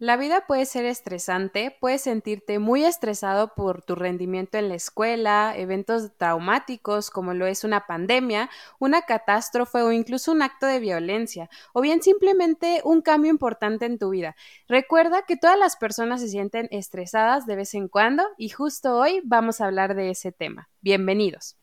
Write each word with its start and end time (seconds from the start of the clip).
La 0.00 0.16
vida 0.16 0.46
puede 0.46 0.64
ser 0.64 0.84
estresante, 0.84 1.76
puedes 1.80 2.02
sentirte 2.02 2.60
muy 2.60 2.84
estresado 2.84 3.54
por 3.56 3.82
tu 3.82 3.96
rendimiento 3.96 4.56
en 4.56 4.68
la 4.68 4.76
escuela, 4.76 5.52
eventos 5.56 6.12
traumáticos 6.16 7.10
como 7.10 7.34
lo 7.34 7.48
es 7.48 7.64
una 7.64 7.84
pandemia, 7.88 8.48
una 8.78 9.02
catástrofe 9.02 9.82
o 9.82 9.90
incluso 9.90 10.30
un 10.30 10.42
acto 10.42 10.66
de 10.66 10.78
violencia, 10.78 11.50
o 11.72 11.80
bien 11.80 12.00
simplemente 12.00 12.80
un 12.84 13.02
cambio 13.02 13.32
importante 13.32 13.86
en 13.86 13.98
tu 13.98 14.10
vida. 14.10 14.36
Recuerda 14.68 15.22
que 15.22 15.36
todas 15.36 15.58
las 15.58 15.74
personas 15.74 16.20
se 16.20 16.28
sienten 16.28 16.68
estresadas 16.70 17.44
de 17.46 17.56
vez 17.56 17.74
en 17.74 17.88
cuando 17.88 18.22
y 18.36 18.50
justo 18.50 18.96
hoy 18.96 19.20
vamos 19.24 19.60
a 19.60 19.66
hablar 19.66 19.96
de 19.96 20.10
ese 20.10 20.30
tema. 20.30 20.68
Bienvenidos. 20.80 21.56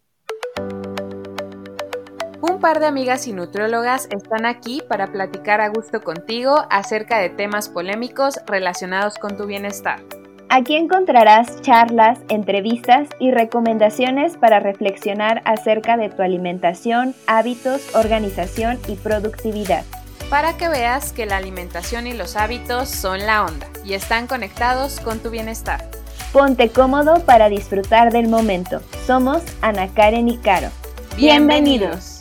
Un 2.55 2.61
par 2.61 2.79
de 2.79 2.85
amigas 2.85 3.27
y 3.27 3.33
nutriólogas 3.33 4.07
están 4.11 4.45
aquí 4.45 4.81
para 4.87 5.07
platicar 5.07 5.59
a 5.59 5.67
gusto 5.67 5.99
contigo 5.99 6.65
acerca 6.69 7.19
de 7.19 7.29
temas 7.29 7.67
polémicos 7.67 8.39
relacionados 8.47 9.15
con 9.15 9.35
tu 9.35 9.45
bienestar. 9.45 9.99
Aquí 10.47 10.77
encontrarás 10.77 11.61
charlas, 11.63 12.17
entrevistas 12.29 13.09
y 13.19 13.31
recomendaciones 13.31 14.37
para 14.37 14.61
reflexionar 14.61 15.41
acerca 15.43 15.97
de 15.97 16.07
tu 16.07 16.21
alimentación, 16.21 17.13
hábitos, 17.27 17.93
organización 17.93 18.79
y 18.87 18.95
productividad. 18.95 19.83
Para 20.29 20.55
que 20.55 20.69
veas 20.69 21.11
que 21.11 21.25
la 21.25 21.35
alimentación 21.35 22.07
y 22.07 22.13
los 22.13 22.37
hábitos 22.37 22.87
son 22.87 23.25
la 23.25 23.43
onda 23.43 23.67
y 23.83 23.95
están 23.95 24.27
conectados 24.27 25.01
con 25.01 25.19
tu 25.19 25.29
bienestar. 25.29 25.83
Ponte 26.31 26.69
cómodo 26.69 27.19
para 27.25 27.49
disfrutar 27.49 28.13
del 28.13 28.29
momento. 28.29 28.79
Somos 29.05 29.43
Ana 29.61 29.89
Karen 29.89 30.29
y 30.29 30.37
Caro. 30.37 30.69
Bienvenidos. 31.17 32.14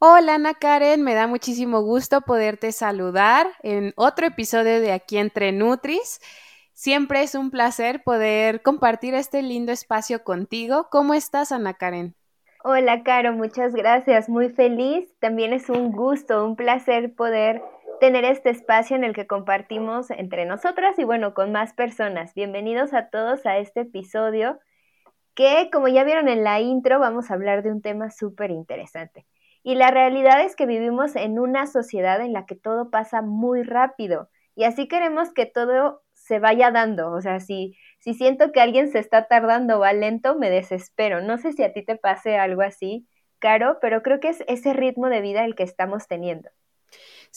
Hola 0.00 0.36
Ana 0.36 0.54
Karen, 0.54 1.02
me 1.02 1.14
da 1.14 1.26
muchísimo 1.26 1.80
gusto 1.82 2.20
poderte 2.20 2.70
saludar 2.70 3.48
en 3.64 3.92
otro 3.96 4.26
episodio 4.26 4.80
de 4.80 4.92
Aquí 4.92 5.18
entre 5.18 5.50
Nutris. 5.50 6.20
Siempre 6.72 7.24
es 7.24 7.34
un 7.34 7.50
placer 7.50 8.04
poder 8.04 8.62
compartir 8.62 9.14
este 9.14 9.42
lindo 9.42 9.72
espacio 9.72 10.22
contigo. 10.22 10.86
¿Cómo 10.92 11.14
estás, 11.14 11.50
Ana 11.50 11.74
Karen? 11.74 12.14
Hola, 12.62 13.02
Caro, 13.02 13.32
muchas 13.32 13.74
gracias. 13.74 14.28
Muy 14.28 14.50
feliz. 14.50 15.12
También 15.18 15.52
es 15.52 15.68
un 15.68 15.90
gusto, 15.90 16.44
un 16.44 16.54
placer 16.54 17.12
poder 17.16 17.60
tener 17.98 18.24
este 18.24 18.50
espacio 18.50 18.94
en 18.94 19.02
el 19.02 19.14
que 19.14 19.26
compartimos 19.26 20.12
entre 20.12 20.44
nosotras 20.44 20.96
y 21.00 21.02
bueno, 21.02 21.34
con 21.34 21.50
más 21.50 21.72
personas. 21.72 22.34
Bienvenidos 22.34 22.94
a 22.94 23.08
todos 23.08 23.44
a 23.46 23.58
este 23.58 23.80
episodio 23.80 24.60
que, 25.34 25.70
como 25.72 25.88
ya 25.88 26.04
vieron 26.04 26.28
en 26.28 26.44
la 26.44 26.60
intro, 26.60 27.00
vamos 27.00 27.32
a 27.32 27.34
hablar 27.34 27.64
de 27.64 27.72
un 27.72 27.82
tema 27.82 28.12
súper 28.12 28.52
interesante. 28.52 29.26
Y 29.68 29.74
la 29.74 29.90
realidad 29.90 30.40
es 30.46 30.56
que 30.56 30.64
vivimos 30.64 31.14
en 31.14 31.38
una 31.38 31.66
sociedad 31.66 32.22
en 32.22 32.32
la 32.32 32.46
que 32.46 32.54
todo 32.54 32.90
pasa 32.90 33.20
muy 33.20 33.62
rápido 33.62 34.30
y 34.54 34.64
así 34.64 34.88
queremos 34.88 35.30
que 35.34 35.44
todo 35.44 36.02
se 36.14 36.38
vaya 36.38 36.70
dando. 36.70 37.10
O 37.12 37.20
sea, 37.20 37.38
si, 37.38 37.76
si 37.98 38.14
siento 38.14 38.50
que 38.50 38.62
alguien 38.62 38.90
se 38.90 38.98
está 38.98 39.28
tardando 39.28 39.76
o 39.76 39.80
va 39.80 39.92
lento, 39.92 40.38
me 40.38 40.48
desespero. 40.48 41.20
No 41.20 41.36
sé 41.36 41.52
si 41.52 41.64
a 41.64 41.74
ti 41.74 41.84
te 41.84 41.96
pase 41.96 42.38
algo 42.38 42.62
así, 42.62 43.06
Caro, 43.40 43.76
pero 43.82 44.02
creo 44.02 44.20
que 44.20 44.30
es 44.30 44.42
ese 44.48 44.72
ritmo 44.72 45.10
de 45.10 45.20
vida 45.20 45.44
el 45.44 45.54
que 45.54 45.64
estamos 45.64 46.08
teniendo. 46.08 46.48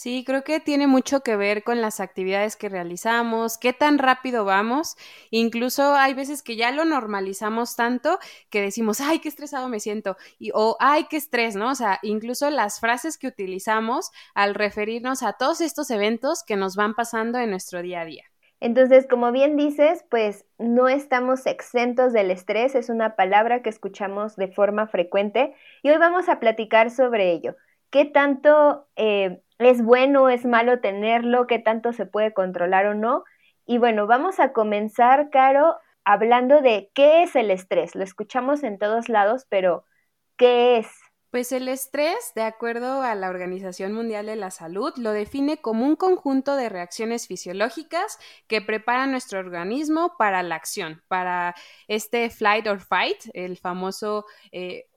Sí, 0.01 0.23
creo 0.25 0.43
que 0.43 0.59
tiene 0.59 0.87
mucho 0.87 1.21
que 1.21 1.35
ver 1.35 1.63
con 1.63 1.79
las 1.79 1.99
actividades 1.99 2.55
que 2.55 2.69
realizamos, 2.69 3.59
qué 3.59 3.71
tan 3.71 3.99
rápido 3.99 4.45
vamos. 4.45 4.95
Incluso 5.29 5.93
hay 5.93 6.15
veces 6.15 6.41
que 6.41 6.55
ya 6.55 6.71
lo 6.71 6.85
normalizamos 6.85 7.75
tanto 7.75 8.17
que 8.49 8.61
decimos, 8.63 8.99
ay, 8.99 9.19
qué 9.19 9.29
estresado 9.29 9.69
me 9.69 9.79
siento, 9.79 10.17
y, 10.39 10.49
o 10.55 10.75
ay, 10.79 11.05
qué 11.07 11.17
estrés, 11.17 11.55
¿no? 11.55 11.69
O 11.69 11.75
sea, 11.75 11.99
incluso 12.01 12.49
las 12.49 12.79
frases 12.79 13.19
que 13.19 13.27
utilizamos 13.27 14.09
al 14.33 14.55
referirnos 14.55 15.21
a 15.21 15.33
todos 15.33 15.61
estos 15.61 15.91
eventos 15.91 16.43
que 16.43 16.55
nos 16.55 16.75
van 16.75 16.95
pasando 16.95 17.37
en 17.37 17.51
nuestro 17.51 17.83
día 17.83 18.01
a 18.01 18.05
día. 18.05 18.23
Entonces, 18.59 19.05
como 19.07 19.31
bien 19.31 19.55
dices, 19.55 20.03
pues 20.09 20.45
no 20.57 20.87
estamos 20.87 21.45
exentos 21.45 22.11
del 22.11 22.31
estrés, 22.31 22.73
es 22.73 22.89
una 22.89 23.15
palabra 23.15 23.61
que 23.61 23.69
escuchamos 23.69 24.35
de 24.35 24.47
forma 24.47 24.87
frecuente 24.87 25.53
y 25.83 25.91
hoy 25.91 25.99
vamos 25.99 26.27
a 26.27 26.39
platicar 26.39 26.89
sobre 26.89 27.33
ello. 27.33 27.55
¿Qué 27.91 28.05
tanto 28.05 28.87
eh, 28.95 29.41
es 29.69 29.83
bueno 29.83 30.23
o 30.23 30.29
es 30.29 30.45
malo 30.45 30.79
tenerlo, 30.79 31.47
qué 31.47 31.59
tanto 31.59 31.93
se 31.93 32.05
puede 32.05 32.33
controlar 32.33 32.87
o 32.87 32.95
no. 32.95 33.23
Y 33.65 33.77
bueno, 33.77 34.07
vamos 34.07 34.39
a 34.39 34.53
comenzar, 34.53 35.29
Caro, 35.29 35.77
hablando 36.03 36.61
de 36.61 36.91
qué 36.95 37.23
es 37.23 37.35
el 37.35 37.51
estrés. 37.51 37.95
Lo 37.95 38.03
escuchamos 38.03 38.63
en 38.63 38.79
todos 38.79 39.07
lados, 39.07 39.45
pero 39.49 39.85
¿qué 40.35 40.77
es? 40.79 40.87
Pues 41.29 41.53
el 41.53 41.69
estrés, 41.69 42.33
de 42.35 42.41
acuerdo 42.41 43.03
a 43.03 43.15
la 43.15 43.29
Organización 43.29 43.93
Mundial 43.93 44.25
de 44.25 44.35
la 44.35 44.51
Salud, 44.51 44.91
lo 44.97 45.11
define 45.11 45.61
como 45.61 45.85
un 45.85 45.95
conjunto 45.95 46.57
de 46.57 46.67
reacciones 46.67 47.27
fisiológicas 47.27 48.19
que 48.47 48.61
preparan 48.61 49.11
nuestro 49.11 49.39
organismo 49.39 50.15
para 50.17 50.43
la 50.43 50.55
acción, 50.55 51.03
para 51.07 51.55
este 51.87 52.29
flight 52.31 52.67
or 52.67 52.81
fight, 52.81 53.27
el 53.33 53.57
famoso 53.57 54.25
eh, 54.51 54.87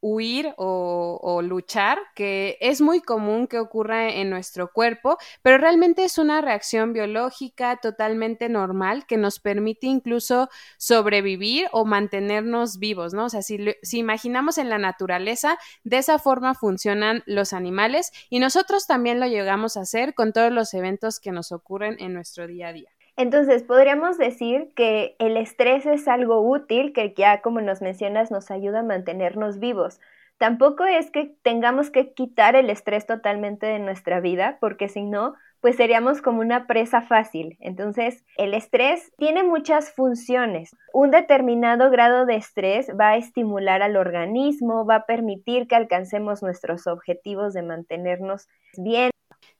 huir 0.00 0.54
o, 0.56 1.40
luchar, 1.42 1.98
que 2.14 2.58
es 2.60 2.80
muy 2.80 3.00
común 3.00 3.46
que 3.46 3.58
ocurra 3.58 4.10
en 4.10 4.30
nuestro 4.30 4.72
cuerpo, 4.72 5.18
pero 5.42 5.58
realmente 5.58 6.04
es 6.04 6.18
una 6.18 6.40
reacción 6.40 6.92
biológica 6.92 7.76
totalmente 7.76 8.48
normal 8.48 9.06
que 9.06 9.16
nos 9.16 9.40
permite 9.40 9.86
incluso 9.86 10.48
sobrevivir 10.78 11.66
o 11.72 11.84
mantenernos 11.84 12.78
vivos, 12.78 13.14
¿no? 13.14 13.26
O 13.26 13.28
sea, 13.28 13.42
si, 13.42 13.58
si 13.82 13.98
imaginamos 13.98 14.58
en 14.58 14.68
la 14.68 14.78
naturaleza, 14.78 15.58
de 15.82 15.98
esa 15.98 16.18
forma 16.18 16.54
funcionan 16.54 17.22
los 17.26 17.52
animales 17.52 18.12
y 18.28 18.38
nosotros 18.38 18.86
también 18.86 19.20
lo 19.20 19.26
llegamos 19.26 19.76
a 19.76 19.80
hacer 19.80 20.14
con 20.14 20.32
todos 20.32 20.52
los 20.52 20.74
eventos 20.74 21.20
que 21.20 21.32
nos 21.32 21.52
ocurren 21.52 21.96
en 22.00 22.12
nuestro 22.12 22.46
día 22.46 22.68
a 22.68 22.72
día. 22.72 22.93
Entonces, 23.16 23.62
podríamos 23.62 24.18
decir 24.18 24.72
que 24.74 25.14
el 25.18 25.36
estrés 25.36 25.86
es 25.86 26.08
algo 26.08 26.40
útil 26.40 26.92
que 26.92 27.14
ya, 27.16 27.42
como 27.42 27.60
nos 27.60 27.80
mencionas, 27.80 28.30
nos 28.30 28.50
ayuda 28.50 28.80
a 28.80 28.84
mantenernos 28.84 29.60
vivos. 29.60 30.00
Tampoco 30.38 30.84
es 30.84 31.10
que 31.10 31.32
tengamos 31.42 31.90
que 31.90 32.12
quitar 32.12 32.56
el 32.56 32.70
estrés 32.70 33.06
totalmente 33.06 33.66
de 33.66 33.78
nuestra 33.78 34.18
vida, 34.18 34.58
porque 34.60 34.88
si 34.88 35.02
no, 35.02 35.34
pues 35.60 35.76
seríamos 35.76 36.20
como 36.20 36.40
una 36.40 36.66
presa 36.66 37.00
fácil. 37.02 37.56
Entonces, 37.60 38.24
el 38.36 38.52
estrés 38.52 39.12
tiene 39.16 39.44
muchas 39.44 39.92
funciones. 39.92 40.76
Un 40.92 41.12
determinado 41.12 41.90
grado 41.90 42.26
de 42.26 42.34
estrés 42.34 42.88
va 43.00 43.10
a 43.10 43.16
estimular 43.16 43.80
al 43.82 43.96
organismo, 43.96 44.84
va 44.84 44.96
a 44.96 45.06
permitir 45.06 45.68
que 45.68 45.76
alcancemos 45.76 46.42
nuestros 46.42 46.86
objetivos 46.88 47.54
de 47.54 47.62
mantenernos 47.62 48.48
bien 48.76 49.13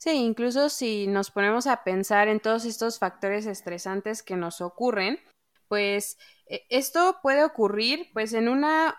Sí, 0.04 0.10
incluso 0.10 0.68
si 0.68 1.06
nos 1.06 1.30
ponemos 1.30 1.66
a 1.66 1.82
pensar 1.82 2.28
en 2.28 2.38
todos 2.38 2.66
estos 2.66 2.98
factores 2.98 3.46
estresantes 3.46 4.22
que 4.22 4.36
nos 4.36 4.60
ocurren, 4.60 5.18
pues 5.66 6.18
e, 6.46 6.66
esto 6.68 7.20
puede 7.22 7.42
ocurrir 7.42 8.10
pues 8.12 8.34
en 8.34 8.50
una 8.50 8.94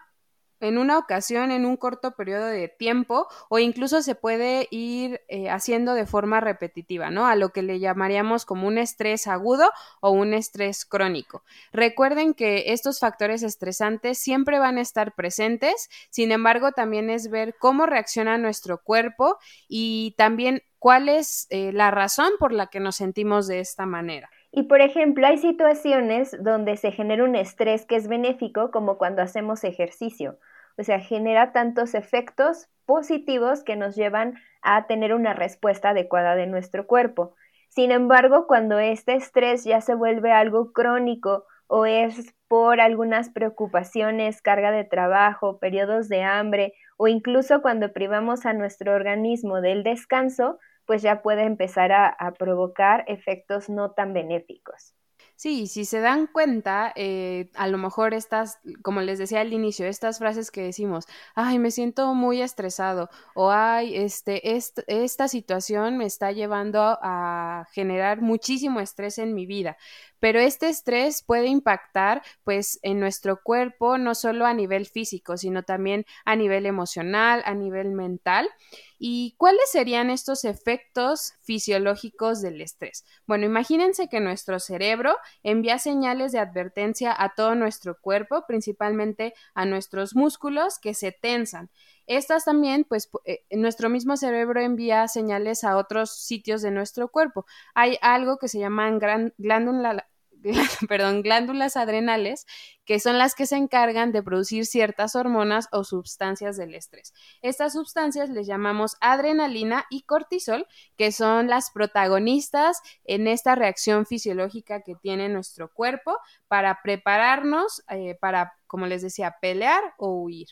en 0.59 0.77
una 0.77 0.97
ocasión, 0.97 1.51
en 1.51 1.65
un 1.65 1.77
corto 1.77 2.15
periodo 2.15 2.45
de 2.45 2.67
tiempo, 2.67 3.27
o 3.49 3.59
incluso 3.59 4.01
se 4.01 4.15
puede 4.15 4.67
ir 4.71 5.21
eh, 5.27 5.49
haciendo 5.49 5.93
de 5.93 6.05
forma 6.05 6.39
repetitiva, 6.39 7.09
¿no? 7.11 7.27
A 7.27 7.35
lo 7.35 7.49
que 7.49 7.61
le 7.61 7.79
llamaríamos 7.79 8.45
como 8.45 8.67
un 8.67 8.77
estrés 8.77 9.27
agudo 9.27 9.69
o 10.01 10.11
un 10.11 10.33
estrés 10.33 10.85
crónico. 10.85 11.43
Recuerden 11.71 12.33
que 12.33 12.73
estos 12.73 12.99
factores 12.99 13.43
estresantes 13.43 14.17
siempre 14.17 14.59
van 14.59 14.77
a 14.77 14.81
estar 14.81 15.13
presentes, 15.15 15.89
sin 16.09 16.31
embargo, 16.31 16.71
también 16.71 17.09
es 17.09 17.29
ver 17.29 17.55
cómo 17.59 17.85
reacciona 17.85 18.37
nuestro 18.37 18.81
cuerpo 18.81 19.37
y 19.67 20.15
también 20.17 20.63
cuál 20.79 21.09
es 21.09 21.47
eh, 21.49 21.71
la 21.73 21.91
razón 21.91 22.31
por 22.39 22.53
la 22.53 22.67
que 22.67 22.79
nos 22.79 22.97
sentimos 22.97 23.47
de 23.47 23.59
esta 23.59 23.85
manera. 23.85 24.29
Y 24.57 24.63
por 24.63 24.79
ejemplo, 24.79 25.27
hay 25.27 25.37
situaciones 25.37 26.33
donde 26.41 26.77
se 26.77 26.93
genera 26.93 27.25
un 27.25 27.35
estrés 27.35 27.85
que 27.85 27.97
es 27.97 28.07
benéfico 28.07 28.71
como 28.71 28.97
cuando 28.97 29.21
hacemos 29.21 29.65
ejercicio. 29.65 30.39
O 30.77 30.83
sea, 30.83 31.01
genera 31.01 31.51
tantos 31.51 31.93
efectos 31.93 32.69
positivos 32.85 33.65
que 33.65 33.75
nos 33.75 33.97
llevan 33.97 34.35
a 34.61 34.87
tener 34.87 35.13
una 35.13 35.33
respuesta 35.33 35.89
adecuada 35.89 36.37
de 36.37 36.47
nuestro 36.47 36.87
cuerpo. 36.87 37.35
Sin 37.67 37.91
embargo, 37.91 38.47
cuando 38.47 38.79
este 38.79 39.15
estrés 39.15 39.65
ya 39.65 39.81
se 39.81 39.93
vuelve 39.93 40.31
algo 40.31 40.71
crónico 40.71 41.43
o 41.67 41.85
es 41.85 42.33
por 42.47 42.79
algunas 42.79 43.31
preocupaciones, 43.31 44.41
carga 44.41 44.71
de 44.71 44.85
trabajo, 44.85 45.59
periodos 45.59 46.07
de 46.07 46.23
hambre 46.23 46.73
o 46.95 47.09
incluso 47.09 47.61
cuando 47.61 47.91
privamos 47.91 48.45
a 48.45 48.53
nuestro 48.53 48.93
organismo 48.93 49.59
del 49.59 49.83
descanso, 49.83 50.59
pues 50.85 51.01
ya 51.01 51.21
puede 51.21 51.43
empezar 51.43 51.91
a, 51.91 52.33
provocar 52.37 53.03
efectos 53.07 53.69
no 53.69 53.91
tan 53.91 54.13
benéficos. 54.13 54.93
Sí, 55.37 55.67
si 55.67 55.83
se 55.83 55.99
dan 55.99 56.27
cuenta, 56.27 56.93
eh, 56.95 57.49
a 57.55 57.67
lo 57.67 57.77
mejor 57.77 58.13
estas, 58.13 58.59
como 58.83 59.01
les 59.01 59.19
decía 59.19 59.41
al 59.41 59.51
inicio, 59.51 59.85
estas 59.85 60.19
frases 60.19 60.49
que 60.49 60.61
decimos, 60.61 61.07
ay, 61.35 61.59
me 61.59 61.71
siento 61.71 62.13
muy 62.13 62.41
estresado 62.41 63.09
o 63.33 63.51
ay, 63.51 63.97
este, 63.97 64.41
esta 64.55 65.27
situación 65.27 65.97
me 65.97 66.05
está 66.05 66.31
llevando 66.31 66.97
a 67.01 67.67
generar 67.73 68.21
muchísimo 68.21 68.79
estrés 68.79 69.17
en 69.17 69.33
mi 69.33 69.45
vida. 69.45 69.77
Pero 70.25 70.39
este 70.39 70.69
estrés 70.69 71.21
puede 71.21 71.45
impactar 71.49 72.23
pues 72.43 72.79
en 72.81 72.99
nuestro 72.99 73.43
cuerpo 73.43 73.99
no 73.99 74.15
solo 74.15 74.47
a 74.47 74.55
nivel 74.55 74.87
físico, 74.87 75.37
sino 75.37 75.61
también 75.61 76.03
a 76.25 76.35
nivel 76.35 76.65
emocional, 76.65 77.43
a 77.45 77.53
nivel 77.53 77.91
mental. 77.91 78.49
¿Y 78.97 79.35
cuáles 79.37 79.69
serían 79.69 80.09
estos 80.09 80.43
efectos 80.43 81.33
fisiológicos 81.43 82.41
del 82.41 82.61
estrés? 82.61 83.05
Bueno, 83.27 83.45
imagínense 83.45 84.09
que 84.09 84.19
nuestro 84.19 84.59
cerebro 84.59 85.15
envía 85.43 85.77
señales 85.77 86.31
de 86.31 86.39
advertencia 86.39 87.13
a 87.15 87.35
todo 87.35 87.53
nuestro 87.53 87.99
cuerpo, 88.01 88.45
principalmente 88.47 89.35
a 89.53 89.65
nuestros 89.65 90.15
músculos 90.15 90.79
que 90.79 90.95
se 90.95 91.11
tensan. 91.11 91.69
Estas 92.07 92.45
también, 92.45 92.83
pues, 92.83 93.09
eh, 93.25 93.43
nuestro 93.51 93.89
mismo 93.89 94.15
cerebro 94.15 94.61
envía 94.61 95.07
señales 95.07 95.63
a 95.63 95.77
otros 95.77 96.11
sitios 96.11 96.61
de 96.61 96.71
nuestro 96.71 97.09
cuerpo. 97.09 97.45
Hay 97.73 97.97
algo 98.01 98.37
que 98.37 98.47
se 98.47 98.59
llaman 98.59 98.99
glándula, 99.37 100.07
perdón, 100.89 101.21
glándulas 101.21 101.77
adrenales, 101.77 102.45
que 102.85 102.99
son 102.99 103.17
las 103.17 103.35
que 103.35 103.45
se 103.45 103.55
encargan 103.55 104.11
de 104.11 104.21
producir 104.21 104.65
ciertas 104.65 105.15
hormonas 105.15 105.67
o 105.71 105.83
sustancias 105.83 106.57
del 106.57 106.75
estrés. 106.75 107.13
Estas 107.41 107.73
sustancias 107.73 108.29
les 108.29 108.47
llamamos 108.47 108.97
adrenalina 109.01 109.85
y 109.89 110.03
cortisol, 110.03 110.67
que 110.97 111.11
son 111.11 111.47
las 111.47 111.71
protagonistas 111.71 112.81
en 113.03 113.27
esta 113.27 113.55
reacción 113.55 114.05
fisiológica 114.05 114.81
que 114.81 114.95
tiene 114.95 115.29
nuestro 115.29 115.71
cuerpo 115.73 116.17
para 116.47 116.79
prepararnos 116.83 117.83
eh, 117.89 118.17
para, 118.19 118.53
como 118.67 118.85
les 118.85 119.01
decía, 119.01 119.35
pelear 119.41 119.81
o 119.97 120.09
huir. 120.21 120.47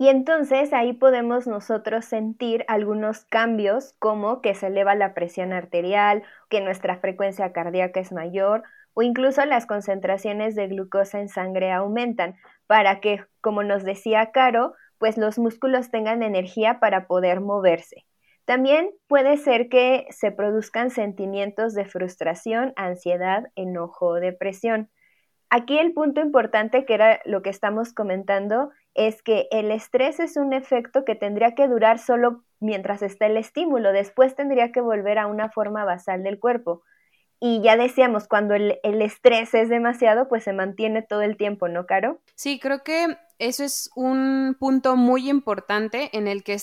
Y 0.00 0.08
entonces 0.08 0.72
ahí 0.72 0.92
podemos 0.92 1.48
nosotros 1.48 2.04
sentir 2.04 2.64
algunos 2.68 3.24
cambios 3.24 3.94
como 3.98 4.40
que 4.42 4.54
se 4.54 4.68
eleva 4.68 4.94
la 4.94 5.12
presión 5.12 5.52
arterial, 5.52 6.22
que 6.48 6.60
nuestra 6.60 6.98
frecuencia 6.98 7.52
cardíaca 7.52 7.98
es 7.98 8.12
mayor 8.12 8.62
o 8.98 9.02
incluso 9.02 9.44
las 9.44 9.64
concentraciones 9.64 10.56
de 10.56 10.66
glucosa 10.66 11.20
en 11.20 11.28
sangre 11.28 11.70
aumentan 11.70 12.34
para 12.66 12.98
que, 12.98 13.24
como 13.40 13.62
nos 13.62 13.84
decía 13.84 14.32
Caro, 14.32 14.74
pues 14.98 15.16
los 15.16 15.38
músculos 15.38 15.92
tengan 15.92 16.24
energía 16.24 16.80
para 16.80 17.06
poder 17.06 17.40
moverse. 17.40 18.06
También 18.44 18.90
puede 19.06 19.36
ser 19.36 19.68
que 19.68 20.08
se 20.10 20.32
produzcan 20.32 20.90
sentimientos 20.90 21.74
de 21.74 21.84
frustración, 21.84 22.72
ansiedad, 22.74 23.44
enojo 23.54 24.06
o 24.06 24.14
depresión. 24.14 24.90
Aquí 25.48 25.78
el 25.78 25.92
punto 25.92 26.20
importante 26.20 26.84
que 26.84 26.94
era 26.94 27.20
lo 27.24 27.40
que 27.40 27.50
estamos 27.50 27.94
comentando 27.94 28.72
es 28.94 29.22
que 29.22 29.46
el 29.52 29.70
estrés 29.70 30.18
es 30.18 30.36
un 30.36 30.52
efecto 30.52 31.04
que 31.04 31.14
tendría 31.14 31.54
que 31.54 31.68
durar 31.68 32.00
solo 32.00 32.42
mientras 32.58 33.02
está 33.02 33.26
el 33.26 33.36
estímulo, 33.36 33.92
después 33.92 34.34
tendría 34.34 34.72
que 34.72 34.80
volver 34.80 35.20
a 35.20 35.28
una 35.28 35.50
forma 35.50 35.84
basal 35.84 36.24
del 36.24 36.40
cuerpo. 36.40 36.82
Y 37.40 37.62
ya 37.62 37.76
decíamos, 37.76 38.26
cuando 38.26 38.54
el, 38.54 38.78
estrés 38.82 39.54
es 39.54 39.68
demasiado, 39.68 40.28
pues 40.28 40.42
se 40.42 40.52
mantiene 40.52 41.02
todo 41.02 41.22
el 41.22 41.36
tiempo, 41.36 41.68
¿no, 41.68 41.86
Caro? 41.86 42.20
Sí, 42.34 42.58
creo 42.58 42.82
que 42.82 43.16
eso 43.38 43.62
es 43.62 43.90
un 43.94 44.56
punto 44.58 44.96
muy 44.96 45.30
importante 45.30 46.10
en 46.16 46.26
el, 46.26 46.42
que 46.42 46.56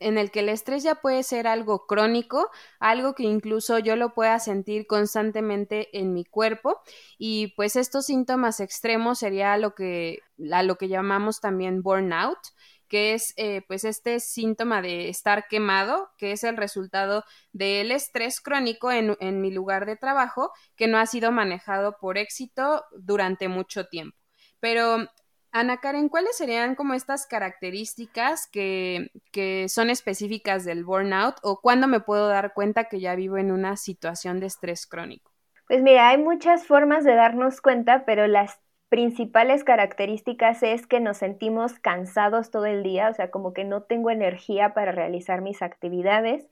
en, 0.00 0.16
el 0.16 0.30
que 0.30 0.40
el 0.40 0.48
estrés 0.48 0.82
ya 0.82 0.94
puede 0.94 1.22
ser 1.22 1.46
algo 1.46 1.86
crónico, 1.86 2.48
algo 2.80 3.14
que 3.14 3.24
incluso 3.24 3.78
yo 3.78 3.96
lo 3.96 4.14
pueda 4.14 4.38
sentir 4.38 4.86
constantemente 4.86 5.98
en 5.98 6.14
mi 6.14 6.24
cuerpo 6.24 6.80
y 7.18 7.48
pues 7.48 7.76
estos 7.76 8.06
síntomas 8.06 8.60
extremos 8.60 9.18
sería 9.18 9.58
lo 9.58 9.74
que, 9.74 10.20
a 10.50 10.62
lo 10.62 10.76
que 10.76 10.88
llamamos 10.88 11.42
también 11.42 11.82
burnout 11.82 12.38
que 12.88 13.14
es 13.14 13.34
eh, 13.36 13.62
pues 13.68 13.84
este 13.84 14.20
síntoma 14.20 14.82
de 14.82 15.08
estar 15.08 15.46
quemado, 15.48 16.10
que 16.18 16.32
es 16.32 16.44
el 16.44 16.56
resultado 16.56 17.24
del 17.52 17.90
estrés 17.90 18.40
crónico 18.40 18.90
en, 18.92 19.16
en 19.20 19.40
mi 19.40 19.50
lugar 19.50 19.86
de 19.86 19.96
trabajo 19.96 20.52
que 20.76 20.86
no 20.88 20.98
ha 20.98 21.06
sido 21.06 21.32
manejado 21.32 21.96
por 22.00 22.18
éxito 22.18 22.84
durante 22.98 23.48
mucho 23.48 23.86
tiempo. 23.86 24.16
Pero 24.60 25.08
Ana 25.52 25.78
Karen, 25.78 26.10
¿cuáles 26.10 26.36
serían 26.36 26.74
como 26.74 26.92
estas 26.92 27.26
características 27.26 28.46
que, 28.46 29.10
que, 29.32 29.70
son 29.70 29.88
específicas 29.88 30.66
del 30.66 30.84
burnout 30.84 31.36
o 31.42 31.60
cuándo 31.62 31.88
me 31.88 32.00
puedo 32.00 32.28
dar 32.28 32.52
cuenta 32.52 32.84
que 32.84 33.00
ya 33.00 33.14
vivo 33.14 33.38
en 33.38 33.50
una 33.50 33.78
situación 33.78 34.38
de 34.38 34.46
estrés 34.46 34.86
crónico? 34.86 35.32
Pues 35.66 35.82
mira, 35.82 36.10
hay 36.10 36.18
muchas 36.18 36.66
formas 36.66 37.04
de 37.04 37.14
darnos 37.14 37.62
cuenta, 37.62 38.04
pero 38.04 38.26
las 38.26 38.60
principales 38.88 39.64
características 39.64 40.62
es 40.62 40.86
que 40.86 41.00
nos 41.00 41.18
sentimos 41.18 41.78
cansados 41.78 42.50
todo 42.50 42.66
el 42.66 42.82
día, 42.82 43.08
o 43.08 43.14
sea, 43.14 43.30
como 43.30 43.52
que 43.52 43.64
no 43.64 43.82
tengo 43.82 44.10
energía 44.10 44.74
para 44.74 44.92
realizar 44.92 45.42
mis 45.42 45.62
actividades. 45.62 46.48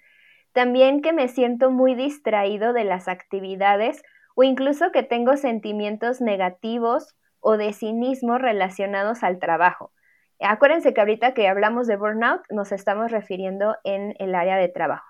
También 0.52 1.00
que 1.00 1.12
me 1.12 1.28
siento 1.28 1.70
muy 1.70 1.94
distraído 1.94 2.72
de 2.72 2.84
las 2.84 3.08
actividades 3.08 4.02
o 4.34 4.42
incluso 4.42 4.90
que 4.92 5.02
tengo 5.02 5.36
sentimientos 5.36 6.20
negativos 6.20 7.14
o 7.40 7.56
de 7.56 7.72
cinismo 7.72 8.38
relacionados 8.38 9.22
al 9.22 9.38
trabajo. 9.38 9.92
Acuérdense 10.40 10.92
que 10.92 11.00
ahorita 11.00 11.34
que 11.34 11.48
hablamos 11.48 11.86
de 11.86 11.96
burnout 11.96 12.42
nos 12.50 12.72
estamos 12.72 13.10
refiriendo 13.10 13.76
en 13.84 14.14
el 14.19 14.34
área 14.34 14.56
de 14.56 14.69
trabajo. 14.69 15.06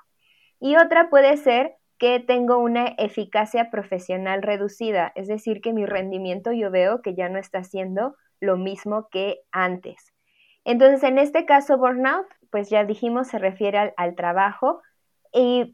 Y 0.60 0.76
otra 0.76 1.10
puede 1.10 1.36
ser 1.36 1.76
que 1.98 2.20
tengo 2.20 2.58
una 2.58 2.86
eficacia 2.98 3.70
profesional 3.70 4.42
reducida, 4.42 5.12
es 5.14 5.28
decir, 5.28 5.60
que 5.60 5.72
mi 5.72 5.86
rendimiento 5.86 6.52
yo 6.52 6.70
veo 6.70 7.02
que 7.02 7.14
ya 7.14 7.28
no 7.28 7.38
está 7.38 7.64
siendo 7.64 8.16
lo 8.40 8.56
mismo 8.56 9.08
que 9.10 9.40
antes. 9.52 10.12
Entonces, 10.64 11.02
en 11.02 11.18
este 11.18 11.44
caso, 11.46 11.78
burnout, 11.78 12.26
pues 12.50 12.70
ya 12.70 12.84
dijimos, 12.84 13.28
se 13.28 13.38
refiere 13.38 13.92
al, 13.96 14.14
trabajo, 14.14 14.80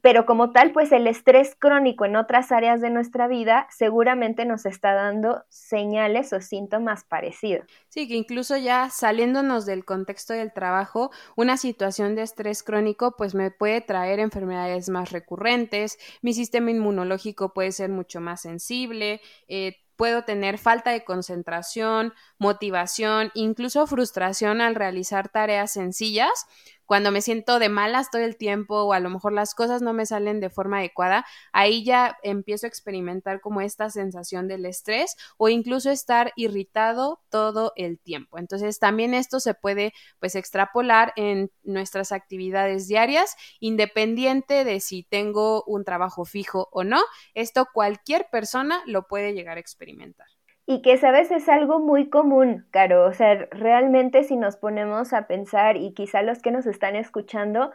pero 0.00 0.24
como 0.24 0.52
tal, 0.52 0.72
pues 0.72 0.90
el 0.90 1.06
estrés 1.06 1.54
crónico 1.58 2.06
en 2.06 2.16
otras 2.16 2.50
áreas 2.50 2.80
de 2.80 2.88
nuestra 2.88 3.28
vida 3.28 3.66
seguramente 3.70 4.46
nos 4.46 4.64
está 4.64 4.94
dando 4.94 5.44
señales 5.50 6.32
o 6.32 6.40
síntomas 6.40 7.04
parecidos. 7.04 7.66
Sí, 7.88 8.08
que 8.08 8.14
incluso 8.14 8.56
ya 8.56 8.88
saliéndonos 8.88 9.66
del 9.66 9.84
contexto 9.84 10.32
del 10.32 10.52
trabajo, 10.52 11.10
una 11.36 11.58
situación 11.58 12.14
de 12.14 12.22
estrés 12.22 12.62
crónico 12.62 13.16
pues 13.18 13.34
me 13.34 13.50
puede 13.50 13.82
traer 13.82 14.18
enfermedades 14.18 14.88
más 14.88 15.12
recurrentes, 15.12 15.98
mi 16.22 16.32
sistema 16.32 16.70
inmunológico 16.70 17.52
puede 17.52 17.72
ser 17.72 17.90
mucho 17.90 18.20
más 18.22 18.40
sensible, 18.40 19.20
eh, 19.46 19.76
puedo 19.96 20.24
tener 20.24 20.56
falta 20.56 20.92
de 20.92 21.04
concentración, 21.04 22.14
motivación, 22.38 23.30
incluso 23.34 23.86
frustración 23.86 24.62
al 24.62 24.74
realizar 24.74 25.28
tareas 25.28 25.72
sencillas 25.72 26.46
cuando 26.90 27.12
me 27.12 27.22
siento 27.22 27.60
de 27.60 27.68
malas 27.68 28.10
todo 28.10 28.22
el 28.22 28.36
tiempo 28.36 28.82
o 28.82 28.92
a 28.92 28.98
lo 28.98 29.10
mejor 29.10 29.32
las 29.32 29.54
cosas 29.54 29.80
no 29.80 29.92
me 29.92 30.06
salen 30.06 30.40
de 30.40 30.50
forma 30.50 30.78
adecuada, 30.78 31.24
ahí 31.52 31.84
ya 31.84 32.18
empiezo 32.24 32.66
a 32.66 32.68
experimentar 32.68 33.40
como 33.40 33.60
esta 33.60 33.90
sensación 33.90 34.48
del 34.48 34.66
estrés 34.66 35.14
o 35.36 35.48
incluso 35.48 35.92
estar 35.92 36.32
irritado 36.34 37.22
todo 37.28 37.72
el 37.76 38.00
tiempo. 38.00 38.38
Entonces 38.38 38.80
también 38.80 39.14
esto 39.14 39.38
se 39.38 39.54
puede 39.54 39.92
pues 40.18 40.34
extrapolar 40.34 41.12
en 41.14 41.52
nuestras 41.62 42.10
actividades 42.10 42.88
diarias 42.88 43.36
independiente 43.60 44.64
de 44.64 44.80
si 44.80 45.04
tengo 45.04 45.62
un 45.68 45.84
trabajo 45.84 46.24
fijo 46.24 46.70
o 46.72 46.82
no. 46.82 47.00
Esto 47.34 47.68
cualquier 47.72 48.26
persona 48.32 48.82
lo 48.86 49.06
puede 49.06 49.32
llegar 49.32 49.58
a 49.58 49.60
experimentar 49.60 50.26
y 50.70 50.82
que 50.82 50.98
sabes 50.98 51.32
es 51.32 51.48
algo 51.48 51.80
muy 51.80 52.08
común, 52.10 52.64
Caro. 52.70 53.04
O 53.04 53.12
sea, 53.12 53.48
realmente 53.50 54.22
si 54.22 54.36
nos 54.36 54.56
ponemos 54.56 55.12
a 55.12 55.26
pensar 55.26 55.76
y 55.76 55.94
quizá 55.94 56.22
los 56.22 56.38
que 56.38 56.52
nos 56.52 56.64
están 56.66 56.94
escuchando 56.94 57.72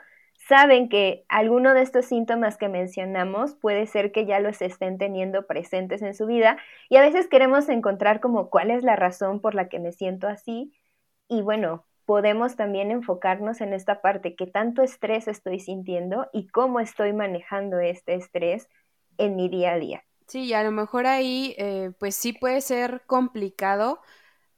saben 0.48 0.88
que 0.88 1.25
alguno 1.28 1.74
de 1.74 1.82
estos 1.82 2.06
síntomas 2.06 2.58
que 2.58 2.70
mencionamos 2.70 3.54
puede 3.56 3.86
ser 3.86 4.14
que 4.14 4.25
ya 4.25 4.40
los 4.40 4.62
estén 4.62 4.98
teniendo 4.98 5.46
presentes 5.46 6.02
en 6.02 6.14
su 6.14 6.25
vida 6.25 6.58
y 6.88 6.96
a 6.96 7.02
veces 7.02 7.28
queremos 7.28 7.68
encontrar 7.68 8.22
como 8.22 8.50
cuál 8.50 8.72
es 8.72 8.82
la 8.82 8.96
razón 8.96 9.42
por 9.42 9.56
la 9.56 9.68
que 9.68 9.80
me 9.80 9.92
siento 9.92 10.30
así 10.30 10.72
y 11.28 11.42
bueno, 11.42 11.86
podemos 12.06 12.56
también 12.56 12.92
enfocarnos 12.92 13.60
en 13.60 13.74
esta 13.74 14.00
parte, 14.00 14.36
qué 14.38 14.48
tanto 14.48 14.84
estrés 14.84 15.28
estoy 15.28 15.60
sintiendo 15.60 16.30
y 16.32 16.48
cómo 16.48 16.80
estoy 16.80 17.12
manejando 17.12 17.78
este 17.80 18.16
estrés 18.16 18.70
en 19.18 19.36
mi 19.36 19.50
día 19.50 19.74
a 19.74 19.80
día. 19.80 20.04
Sí, 20.27 20.53
a 20.53 20.63
lo 20.63 20.72
mejor 20.72 21.05
ahí 21.05 21.55
eh, 21.58 21.91
pues 22.00 22.15
sí 22.15 22.34
puede 22.34 22.62
ser 22.62 23.03
complicado 23.05 24.01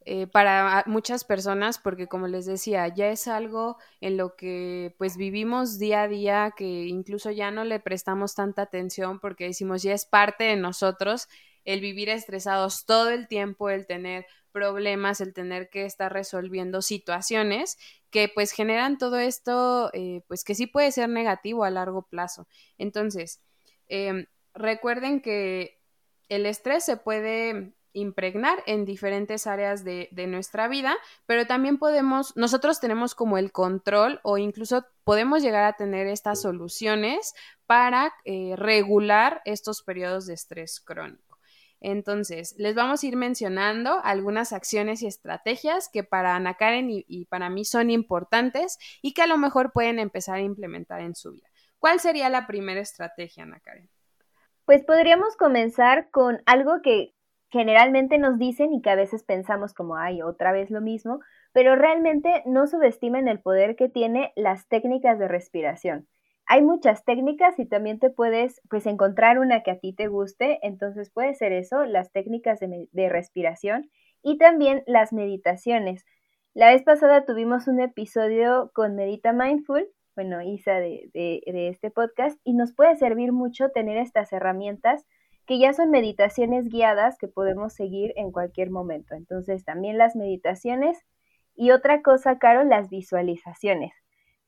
eh, 0.06 0.26
para 0.28 0.84
muchas 0.86 1.24
personas 1.24 1.78
porque 1.78 2.08
como 2.08 2.28
les 2.28 2.46
decía, 2.46 2.88
ya 2.88 3.08
es 3.10 3.28
algo 3.28 3.78
en 4.00 4.16
lo 4.18 4.36
que 4.36 4.94
pues 4.98 5.16
vivimos 5.18 5.78
día 5.78 6.02
a 6.04 6.08
día 6.08 6.54
que 6.56 6.64
incluso 6.86 7.30
ya 7.32 7.50
no 7.50 7.64
le 7.64 7.80
prestamos 7.80 8.34
tanta 8.34 8.62
atención 8.62 9.20
porque 9.20 9.44
decimos 9.46 9.82
ya 9.82 9.94
es 9.94 10.06
parte 10.06 10.44
de 10.44 10.56
nosotros 10.56 11.28
el 11.64 11.80
vivir 11.80 12.08
estresados 12.10 12.86
todo 12.86 13.10
el 13.10 13.28
tiempo, 13.28 13.70
el 13.70 13.86
tener 13.86 14.26
problemas, 14.52 15.20
el 15.20 15.34
tener 15.34 15.70
que 15.70 15.84
estar 15.86 16.12
resolviendo 16.12 16.82
situaciones 16.82 17.78
que 18.10 18.28
pues 18.34 18.52
generan 18.52 18.98
todo 18.98 19.18
esto 19.18 19.90
eh, 19.94 20.22
pues 20.28 20.44
que 20.44 20.54
sí 20.54 20.66
puede 20.66 20.92
ser 20.92 21.08
negativo 21.10 21.64
a 21.64 21.70
largo 21.70 22.02
plazo. 22.08 22.48
Entonces, 22.78 23.40
em, 23.88 24.26
recuerden 24.58 25.20
que 25.20 25.80
el 26.28 26.46
estrés 26.46 26.84
se 26.84 26.96
puede 26.96 27.74
impregnar 27.92 28.62
en 28.66 28.84
diferentes 28.84 29.46
áreas 29.46 29.84
de, 29.84 30.08
nuestra 30.28 30.68
vida, 30.68 30.94
pero 31.26 31.46
también 31.46 31.78
podemos, 31.78 32.36
nosotros 32.36 32.80
tenemos 32.80 33.14
como 33.14 33.38
el 33.38 33.50
control 33.50 34.20
o 34.22 34.38
incluso 34.38 34.84
podemos 35.04 35.42
llegar 35.42 35.64
a 35.64 35.72
tener 35.74 36.06
estas 36.06 36.42
soluciones 36.42 37.34
para 37.66 38.12
eh, 38.24 38.54
regular 38.56 39.40
estos 39.44 39.82
periodos 39.82 40.26
de 40.26 40.34
estrés 40.34 40.80
crónico. 40.80 41.38
Entonces, 41.80 42.56
les 42.58 42.74
vamos 42.74 43.02
a 43.02 43.06
ir 43.06 43.16
mencionando 43.16 44.00
algunas 44.02 44.52
acciones 44.52 45.00
y 45.02 45.06
estrategias 45.06 45.88
que 45.88 46.02
para 46.02 46.34
Ana 46.34 46.54
Karen 46.54 46.90
y, 46.90 47.04
y, 47.06 47.26
para 47.26 47.50
mí 47.50 47.64
son 47.64 47.90
importantes 47.90 48.78
y 49.00 49.14
que 49.14 49.22
a 49.22 49.28
lo 49.28 49.38
mejor 49.38 49.72
pueden 49.72 50.00
empezar 50.00 50.36
a 50.36 50.40
implementar 50.40 51.00
en 51.00 51.14
su 51.14 51.32
vida. 51.32 51.48
¿Cuál 51.78 52.00
sería 52.00 52.28
la 52.30 52.48
primera 52.48 52.80
estrategia, 52.80 53.44
Ana 53.44 53.60
Karen? 53.60 53.88
Pues 54.68 54.84
podríamos 54.84 55.34
comenzar 55.34 56.10
con 56.10 56.42
algo 56.44 56.82
que 56.82 57.14
generalmente 57.50 58.18
nos 58.18 58.38
dicen 58.38 58.74
y 58.74 58.82
que 58.82 58.90
a 58.90 58.96
veces 58.96 59.24
pensamos 59.24 59.72
como, 59.72 59.96
ay, 59.96 60.20
otra 60.20 60.52
vez 60.52 60.70
lo 60.70 60.82
mismo, 60.82 61.20
pero 61.54 61.74
realmente 61.74 62.42
no 62.44 62.66
subestimen 62.66 63.28
el 63.28 63.40
poder 63.40 63.76
que 63.76 63.88
tiene 63.88 64.30
las 64.36 64.68
técnicas 64.68 65.18
de 65.18 65.26
respiración. 65.26 66.06
Hay 66.44 66.60
muchas 66.60 67.02
técnicas 67.06 67.58
y 67.58 67.64
también 67.64 67.98
te 67.98 68.10
puedes 68.10 68.60
pues 68.68 68.84
encontrar 68.84 69.38
una 69.38 69.62
que 69.62 69.70
a 69.70 69.78
ti 69.78 69.94
te 69.94 70.08
guste, 70.08 70.58
entonces 70.60 71.10
puede 71.10 71.32
ser 71.32 71.52
eso, 71.52 71.86
las 71.86 72.12
técnicas 72.12 72.60
de, 72.60 72.88
de 72.92 73.08
respiración 73.08 73.88
y 74.22 74.36
también 74.36 74.82
las 74.86 75.14
meditaciones. 75.14 76.04
La 76.52 76.68
vez 76.68 76.82
pasada 76.82 77.24
tuvimos 77.24 77.68
un 77.68 77.80
episodio 77.80 78.70
con 78.74 78.96
Medita 78.96 79.32
Mindful, 79.32 79.88
bueno, 80.18 80.42
Isa 80.42 80.80
de, 80.80 81.10
de, 81.14 81.68
este 81.68 81.92
podcast, 81.92 82.40
y 82.42 82.52
nos 82.52 82.72
puede 82.72 82.96
servir 82.96 83.30
mucho 83.30 83.68
tener 83.68 83.98
estas 83.98 84.32
herramientas 84.32 85.06
que 85.46 85.60
ya 85.60 85.72
son 85.72 85.92
meditaciones 85.92 86.68
guiadas 86.68 87.16
que 87.18 87.28
podemos 87.28 87.72
seguir 87.72 88.14
en 88.16 88.32
cualquier 88.32 88.68
momento. 88.68 89.14
Entonces, 89.14 89.64
también 89.64 89.96
las 89.96 90.16
meditaciones 90.16 90.98
y 91.54 91.70
otra 91.70 92.02
cosa, 92.02 92.36
Caro, 92.36 92.64
las 92.64 92.90
visualizaciones, 92.90 93.92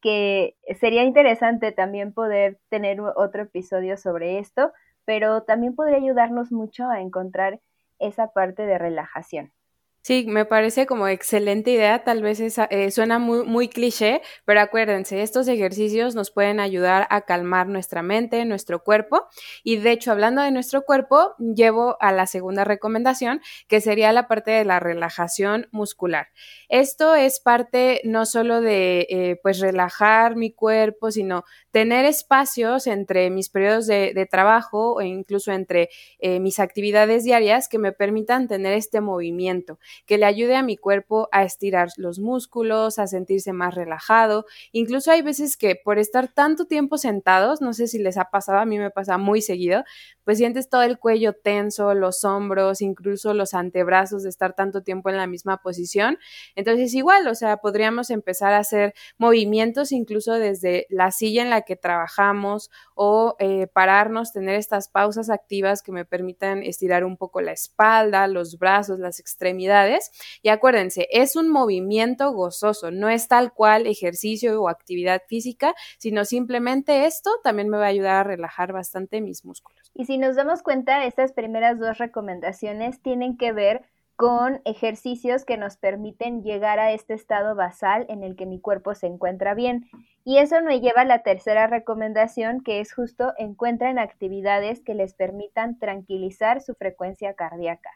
que 0.00 0.56
sería 0.80 1.04
interesante 1.04 1.70
también 1.70 2.12
poder 2.12 2.58
tener 2.68 3.00
otro 3.00 3.42
episodio 3.44 3.96
sobre 3.96 4.40
esto, 4.40 4.72
pero 5.04 5.44
también 5.44 5.76
podría 5.76 5.98
ayudarnos 5.98 6.50
mucho 6.50 6.88
a 6.88 7.00
encontrar 7.00 7.60
esa 8.00 8.32
parte 8.32 8.66
de 8.66 8.76
relajación. 8.76 9.52
Sí, 10.02 10.24
me 10.26 10.46
parece 10.46 10.86
como 10.86 11.08
excelente 11.08 11.72
idea, 11.72 12.02
tal 12.04 12.22
vez 12.22 12.40
eh, 12.40 12.90
suena 12.90 13.18
muy, 13.18 13.44
muy 13.44 13.68
cliché, 13.68 14.22
pero 14.46 14.60
acuérdense, 14.62 15.20
estos 15.22 15.46
ejercicios 15.46 16.14
nos 16.14 16.30
pueden 16.30 16.58
ayudar 16.58 17.06
a 17.10 17.20
calmar 17.26 17.68
nuestra 17.68 18.00
mente, 18.02 18.42
nuestro 18.46 18.82
cuerpo, 18.82 19.26
y 19.62 19.76
de 19.76 19.92
hecho, 19.92 20.10
hablando 20.10 20.40
de 20.40 20.52
nuestro 20.52 20.82
cuerpo, 20.86 21.34
llevo 21.38 21.98
a 22.00 22.12
la 22.12 22.26
segunda 22.26 22.64
recomendación, 22.64 23.42
que 23.68 23.82
sería 23.82 24.10
la 24.14 24.26
parte 24.26 24.50
de 24.52 24.64
la 24.64 24.80
relajación 24.80 25.68
muscular. 25.70 26.28
Esto 26.70 27.14
es 27.14 27.38
parte 27.38 28.00
no 28.04 28.24
solo 28.24 28.62
de, 28.62 29.06
eh, 29.10 29.38
pues, 29.42 29.60
relajar 29.60 30.34
mi 30.34 30.50
cuerpo, 30.50 31.10
sino 31.10 31.44
tener 31.70 32.04
espacios 32.04 32.86
entre 32.86 33.30
mis 33.30 33.48
periodos 33.48 33.86
de, 33.86 34.28
trabajo 34.30 34.94
o 34.94 35.02
incluso 35.02 35.52
entre 35.52 35.88
eh, 36.18 36.40
mis 36.40 36.58
actividades 36.58 37.24
diarias 37.24 37.68
que 37.68 37.78
me 37.78 37.92
permitan 37.92 38.48
tener 38.48 38.74
este 38.74 39.00
movimiento 39.00 39.78
que 40.06 40.18
le 40.18 40.26
ayude 40.26 40.56
a 40.56 40.62
mi 40.62 40.76
cuerpo 40.76 41.28
a 41.32 41.42
estirar 41.44 41.88
los 41.96 42.18
músculos, 42.18 42.98
a 42.98 43.06
sentirse 43.06 43.52
más 43.52 43.74
relajado. 43.74 44.46
Incluso 44.72 45.10
hay 45.10 45.22
veces 45.22 45.56
que 45.56 45.76
por 45.76 45.98
estar 45.98 46.28
tanto 46.28 46.66
tiempo 46.66 46.98
sentados, 46.98 47.60
no 47.60 47.72
sé 47.72 47.86
si 47.86 47.98
les 47.98 48.16
ha 48.16 48.30
pasado, 48.30 48.58
a 48.58 48.64
mí 48.64 48.78
me 48.78 48.90
pasa 48.90 49.18
muy 49.18 49.42
seguido, 49.42 49.84
pues 50.30 50.38
sientes 50.38 50.68
todo 50.68 50.82
el 50.82 51.00
cuello 51.00 51.32
tenso, 51.32 51.92
los 51.92 52.22
hombros, 52.22 52.82
incluso 52.82 53.34
los 53.34 53.52
antebrazos 53.52 54.22
de 54.22 54.28
estar 54.28 54.54
tanto 54.54 54.84
tiempo 54.84 55.10
en 55.10 55.16
la 55.16 55.26
misma 55.26 55.56
posición. 55.56 56.18
Entonces 56.54 56.94
igual, 56.94 57.26
o 57.26 57.34
sea, 57.34 57.56
podríamos 57.56 58.10
empezar 58.10 58.52
a 58.52 58.58
hacer 58.58 58.94
movimientos 59.18 59.90
incluso 59.90 60.34
desde 60.34 60.86
la 60.88 61.10
silla 61.10 61.42
en 61.42 61.50
la 61.50 61.62
que 61.62 61.74
trabajamos 61.74 62.70
o 62.94 63.34
eh, 63.40 63.66
pararnos, 63.66 64.32
tener 64.32 64.54
estas 64.54 64.88
pausas 64.88 65.30
activas 65.30 65.82
que 65.82 65.90
me 65.90 66.04
permitan 66.04 66.62
estirar 66.62 67.04
un 67.04 67.16
poco 67.16 67.40
la 67.40 67.50
espalda, 67.50 68.28
los 68.28 68.56
brazos, 68.56 69.00
las 69.00 69.18
extremidades. 69.18 70.12
Y 70.42 70.50
acuérdense, 70.50 71.08
es 71.10 71.34
un 71.34 71.48
movimiento 71.48 72.30
gozoso, 72.30 72.92
no 72.92 73.08
es 73.08 73.26
tal 73.26 73.52
cual 73.52 73.88
ejercicio 73.88 74.62
o 74.62 74.68
actividad 74.68 75.22
física, 75.26 75.74
sino 75.98 76.24
simplemente 76.24 77.06
esto 77.06 77.32
también 77.42 77.68
me 77.68 77.78
va 77.78 77.86
a 77.86 77.88
ayudar 77.88 78.14
a 78.14 78.22
relajar 78.22 78.72
bastante 78.72 79.20
mis 79.20 79.44
músculos. 79.44 79.79
Y 79.94 80.04
si 80.04 80.18
nos 80.18 80.36
damos 80.36 80.62
cuenta, 80.62 81.04
estas 81.04 81.32
primeras 81.32 81.78
dos 81.78 81.98
recomendaciones 81.98 83.00
tienen 83.02 83.36
que 83.36 83.52
ver 83.52 83.82
con 84.20 84.60
ejercicios 84.66 85.46
que 85.46 85.56
nos 85.56 85.78
permiten 85.78 86.42
llegar 86.42 86.78
a 86.78 86.92
este 86.92 87.14
estado 87.14 87.54
basal 87.54 88.04
en 88.10 88.22
el 88.22 88.36
que 88.36 88.44
mi 88.44 88.60
cuerpo 88.60 88.94
se 88.94 89.06
encuentra 89.06 89.54
bien. 89.54 89.88
Y 90.24 90.36
eso 90.36 90.60
nos 90.60 90.78
lleva 90.78 91.00
a 91.00 91.06
la 91.06 91.22
tercera 91.22 91.66
recomendación, 91.66 92.60
que 92.60 92.80
es 92.80 92.92
justo 92.92 93.32
encuentren 93.38 93.98
actividades 93.98 94.82
que 94.82 94.92
les 94.92 95.14
permitan 95.14 95.78
tranquilizar 95.78 96.60
su 96.60 96.74
frecuencia 96.74 97.32
cardíaca. 97.32 97.90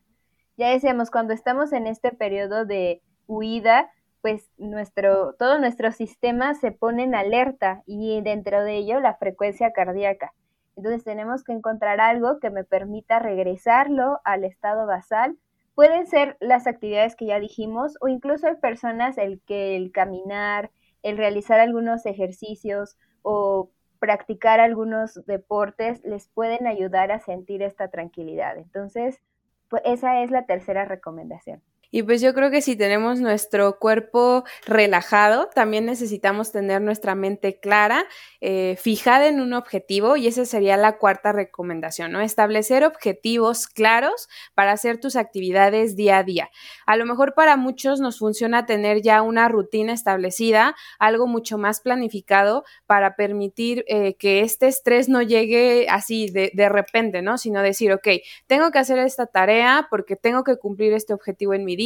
Ya 0.56 0.70
decíamos, 0.70 1.10
cuando 1.10 1.34
estamos 1.34 1.74
en 1.74 1.86
este 1.86 2.10
periodo 2.10 2.64
de 2.64 3.02
huida, 3.26 3.90
pues 4.22 4.48
nuestro, 4.56 5.34
todo 5.34 5.58
nuestro 5.58 5.92
sistema 5.92 6.54
se 6.54 6.72
pone 6.72 7.02
en 7.02 7.14
alerta 7.14 7.82
y 7.84 8.22
dentro 8.22 8.64
de 8.64 8.76
ello 8.76 8.98
la 8.98 9.16
frecuencia 9.16 9.72
cardíaca. 9.74 10.32
Entonces 10.76 11.04
tenemos 11.04 11.44
que 11.44 11.52
encontrar 11.52 12.00
algo 12.00 12.40
que 12.40 12.50
me 12.50 12.64
permita 12.64 13.18
regresarlo 13.18 14.20
al 14.24 14.44
estado 14.44 14.86
basal 14.86 15.38
Pueden 15.74 16.06
ser 16.06 16.36
las 16.40 16.66
actividades 16.68 17.16
que 17.16 17.26
ya 17.26 17.40
dijimos 17.40 17.96
o 18.00 18.06
incluso 18.06 18.46
hay 18.46 18.54
personas 18.56 19.18
el 19.18 19.40
que 19.40 19.76
el 19.76 19.90
caminar, 19.90 20.70
el 21.02 21.16
realizar 21.16 21.58
algunos 21.58 22.06
ejercicios 22.06 22.96
o 23.22 23.70
practicar 23.98 24.60
algunos 24.60 25.24
deportes 25.26 26.04
les 26.04 26.28
pueden 26.28 26.68
ayudar 26.68 27.10
a 27.10 27.18
sentir 27.18 27.60
esta 27.62 27.88
tranquilidad. 27.88 28.56
Entonces, 28.56 29.20
pues 29.68 29.82
esa 29.84 30.22
es 30.22 30.30
la 30.30 30.46
tercera 30.46 30.84
recomendación. 30.84 31.60
Y 31.94 32.02
pues 32.02 32.20
yo 32.20 32.34
creo 32.34 32.50
que 32.50 32.60
si 32.60 32.74
tenemos 32.74 33.20
nuestro 33.20 33.78
cuerpo 33.78 34.42
relajado, 34.66 35.48
también 35.54 35.86
necesitamos 35.86 36.50
tener 36.50 36.82
nuestra 36.82 37.14
mente 37.14 37.60
clara, 37.60 38.08
eh, 38.40 38.76
fijada 38.80 39.28
en 39.28 39.40
un 39.40 39.52
objetivo 39.52 40.16
y 40.16 40.26
esa 40.26 40.44
sería 40.44 40.76
la 40.76 40.98
cuarta 40.98 41.30
recomendación, 41.30 42.10
¿no? 42.10 42.20
Establecer 42.20 42.82
objetivos 42.82 43.68
claros 43.68 44.28
para 44.54 44.72
hacer 44.72 44.98
tus 44.98 45.14
actividades 45.14 45.94
día 45.94 46.18
a 46.18 46.24
día. 46.24 46.50
A 46.84 46.96
lo 46.96 47.06
mejor 47.06 47.34
para 47.34 47.56
muchos 47.56 48.00
nos 48.00 48.18
funciona 48.18 48.66
tener 48.66 49.00
ya 49.00 49.22
una 49.22 49.46
rutina 49.46 49.92
establecida, 49.92 50.74
algo 50.98 51.28
mucho 51.28 51.58
más 51.58 51.80
planificado 51.80 52.64
para 52.86 53.14
permitir 53.14 53.84
eh, 53.86 54.16
que 54.16 54.40
este 54.40 54.66
estrés 54.66 55.08
no 55.08 55.22
llegue 55.22 55.86
así 55.88 56.28
de, 56.28 56.50
de 56.54 56.68
repente, 56.68 57.22
¿no? 57.22 57.38
Sino 57.38 57.62
decir, 57.62 57.92
ok, 57.92 58.08
tengo 58.48 58.72
que 58.72 58.80
hacer 58.80 58.98
esta 58.98 59.26
tarea 59.26 59.86
porque 59.88 60.16
tengo 60.16 60.42
que 60.42 60.56
cumplir 60.56 60.92
este 60.92 61.14
objetivo 61.14 61.54
en 61.54 61.64
mi 61.64 61.76
día 61.76 61.83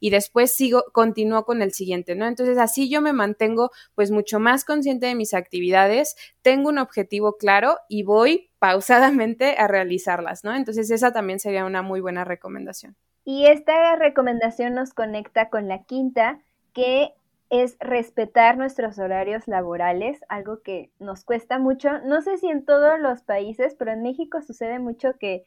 y 0.00 0.10
después 0.10 0.54
sigo, 0.54 0.84
continúo 0.92 1.44
con 1.44 1.62
el 1.62 1.72
siguiente, 1.72 2.14
¿no? 2.14 2.26
Entonces 2.26 2.58
así 2.58 2.88
yo 2.88 3.00
me 3.00 3.12
mantengo 3.12 3.70
pues 3.94 4.10
mucho 4.10 4.40
más 4.40 4.64
consciente 4.64 5.06
de 5.06 5.14
mis 5.14 5.34
actividades, 5.34 6.16
tengo 6.42 6.68
un 6.68 6.78
objetivo 6.78 7.36
claro 7.36 7.76
y 7.88 8.02
voy 8.02 8.50
pausadamente 8.58 9.56
a 9.58 9.68
realizarlas, 9.68 10.44
¿no? 10.44 10.54
Entonces 10.54 10.90
esa 10.90 11.12
también 11.12 11.38
sería 11.38 11.64
una 11.64 11.82
muy 11.82 12.00
buena 12.00 12.24
recomendación. 12.24 12.96
Y 13.24 13.46
esta 13.46 13.96
recomendación 13.96 14.74
nos 14.74 14.94
conecta 14.94 15.50
con 15.50 15.66
la 15.68 15.82
quinta, 15.82 16.40
que 16.72 17.12
es 17.50 17.76
respetar 17.80 18.56
nuestros 18.56 18.98
horarios 18.98 19.46
laborales, 19.46 20.20
algo 20.28 20.62
que 20.62 20.90
nos 20.98 21.24
cuesta 21.24 21.58
mucho. 21.58 22.00
No 22.04 22.22
sé 22.22 22.38
si 22.38 22.48
en 22.48 22.64
todos 22.64 22.98
los 23.00 23.22
países, 23.22 23.74
pero 23.78 23.92
en 23.92 24.02
México 24.02 24.42
sucede 24.42 24.78
mucho 24.78 25.14
que 25.18 25.44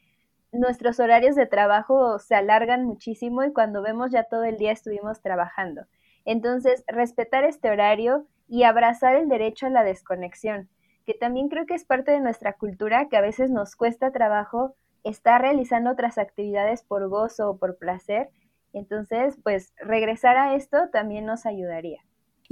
nuestros 0.52 1.00
horarios 1.00 1.36
de 1.36 1.46
trabajo 1.46 2.18
se 2.18 2.34
alargan 2.34 2.84
muchísimo 2.84 3.44
y 3.44 3.52
cuando 3.52 3.82
vemos 3.82 4.10
ya 4.10 4.24
todo 4.24 4.44
el 4.44 4.56
día 4.56 4.72
estuvimos 4.72 5.20
trabajando. 5.20 5.82
Entonces, 6.24 6.84
respetar 6.86 7.44
este 7.44 7.70
horario 7.70 8.26
y 8.48 8.64
abrazar 8.64 9.14
el 9.16 9.28
derecho 9.28 9.66
a 9.66 9.70
la 9.70 9.84
desconexión, 9.84 10.68
que 11.06 11.14
también 11.14 11.48
creo 11.48 11.66
que 11.66 11.74
es 11.74 11.84
parte 11.84 12.12
de 12.12 12.20
nuestra 12.20 12.54
cultura, 12.54 13.08
que 13.08 13.16
a 13.16 13.20
veces 13.20 13.50
nos 13.50 13.76
cuesta 13.76 14.10
trabajo 14.10 14.74
estar 15.04 15.40
realizando 15.40 15.90
otras 15.90 16.18
actividades 16.18 16.82
por 16.82 17.08
gozo 17.08 17.50
o 17.50 17.58
por 17.58 17.78
placer. 17.78 18.28
Entonces, 18.72 19.38
pues 19.42 19.72
regresar 19.78 20.36
a 20.36 20.54
esto 20.54 20.88
también 20.92 21.26
nos 21.26 21.46
ayudaría. 21.46 22.00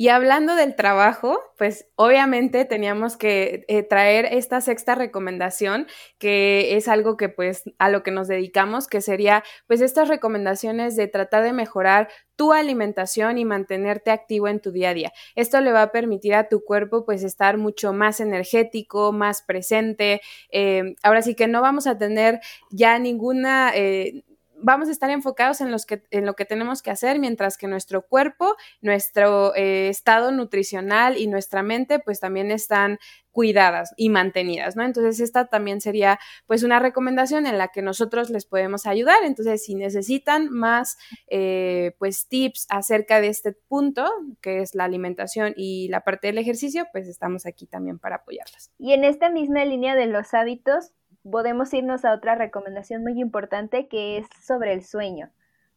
Y 0.01 0.11
hablando 0.11 0.55
del 0.55 0.77
trabajo, 0.77 1.41
pues 1.57 1.89
obviamente 1.97 2.65
teníamos 2.65 3.17
que 3.17 3.65
eh, 3.67 3.83
traer 3.83 4.27
esta 4.27 4.61
sexta 4.61 4.95
recomendación, 4.95 5.89
que 6.19 6.77
es 6.77 6.87
algo 6.87 7.17
que 7.17 7.29
pues 7.29 7.65
a 7.81 7.89
lo 7.89 8.05
que 8.05 8.13
nos 8.13 8.29
dedicamos, 8.29 8.87
que 8.87 9.01
sería 9.01 9.43
pues 9.67 9.81
estas 9.81 10.07
recomendaciones 10.07 10.95
de 10.95 11.09
tratar 11.09 11.43
de 11.43 11.53
mejorar 11.53 12.09
tu 12.37 12.53
alimentación 12.53 13.39
y 13.39 13.45
mantenerte 13.45 14.13
activo 14.13 14.47
en 14.47 14.61
tu 14.61 14.71
día 14.71 14.91
a 14.91 14.95
día. 14.95 15.13
Esto 15.35 15.61
le 15.61 15.73
va 15.73 15.83
a 15.83 15.91
permitir 15.91 16.37
a 16.37 16.49
tu 16.49 16.63
cuerpo 16.63 17.05
pues 17.05 17.25
estar 17.25 17.59
mucho 17.59 17.93
más 17.93 18.21
energético, 18.21 19.11
más 19.11 19.43
presente. 19.43 20.21
Eh, 20.53 20.95
ahora 21.03 21.23
sí 21.23 21.35
que 21.35 21.49
no 21.49 21.61
vamos 21.61 21.89
a 21.89 21.99
tener 21.99 22.39
ya 22.71 23.01
ninguna... 23.01 23.73
Eh, 23.75 24.23
vamos 24.61 24.89
a 24.89 24.93
estar 24.93 25.11
enfocados 25.11 25.61
en, 25.61 25.75
que, 25.87 26.03
en 26.11 26.27
lo 26.27 26.35
que 26.35 26.45
tenemos 26.45 26.83
que 26.83 26.91
hacer, 26.91 27.19
mientras 27.19 27.57
que 27.57 27.67
nuestro 27.67 28.03
cuerpo, 28.03 28.57
nuestro 28.81 29.55
eh, 29.55 29.89
estado 29.89 30.31
nutricional 30.33 31.17
y 31.17 31.27
nuestra 31.27 31.63
mente 31.63 31.99
pues 31.99 32.21
también 32.21 32.51
están 32.51 32.99
cuidadas 33.39 33.95
y 33.97 34.09
mantenidas, 34.09 34.75
¿no? 34.75 34.83
Entonces, 34.83 35.21
esta 35.21 35.47
también 35.47 35.81
sería 35.81 36.19
pues 36.47 36.65
una 36.65 36.81
recomendación 36.81 37.47
en 37.47 37.57
la 37.57 37.69
que 37.69 37.83
nosotros 37.83 38.31
les 38.31 38.47
podemos 38.47 38.85
ayudar. 38.85 39.19
Entonces, 39.23 39.65
si 39.65 39.77
necesitan 39.77 40.51
más 40.51 40.99
eh, 41.29 41.95
pues 42.01 42.27
tips 42.27 42.67
acerca 42.69 43.21
de 43.21 43.29
este 43.29 43.53
punto, 43.53 44.11
que 44.41 44.61
es 44.61 44.75
la 44.75 44.85
alimentación 44.85 45.55
y 45.57 45.87
la 45.87 46.01
parte 46.01 46.27
del 46.27 46.39
ejercicio, 46.39 46.89
pues 46.91 47.07
estamos 47.07 47.47
aquí 47.47 47.67
también 47.67 48.01
para 48.01 48.17
apoyarlas. 48.17 48.73
Y 48.77 48.93
en 48.93 49.05
esta 49.05 49.31
misma 49.31 49.65
línea 49.65 49.95
de 49.95 50.07
los 50.07 50.35
hábitos, 50.35 50.93
podemos 51.23 51.73
irnos 51.75 52.05
a 52.05 52.15
otra 52.15 52.35
recomendación 52.35 53.03
muy 53.03 53.21
importante 53.21 53.89
que 53.89 54.19
es 54.19 54.27
sobre 54.43 54.73
el 54.73 54.85
sueño. 54.85 55.31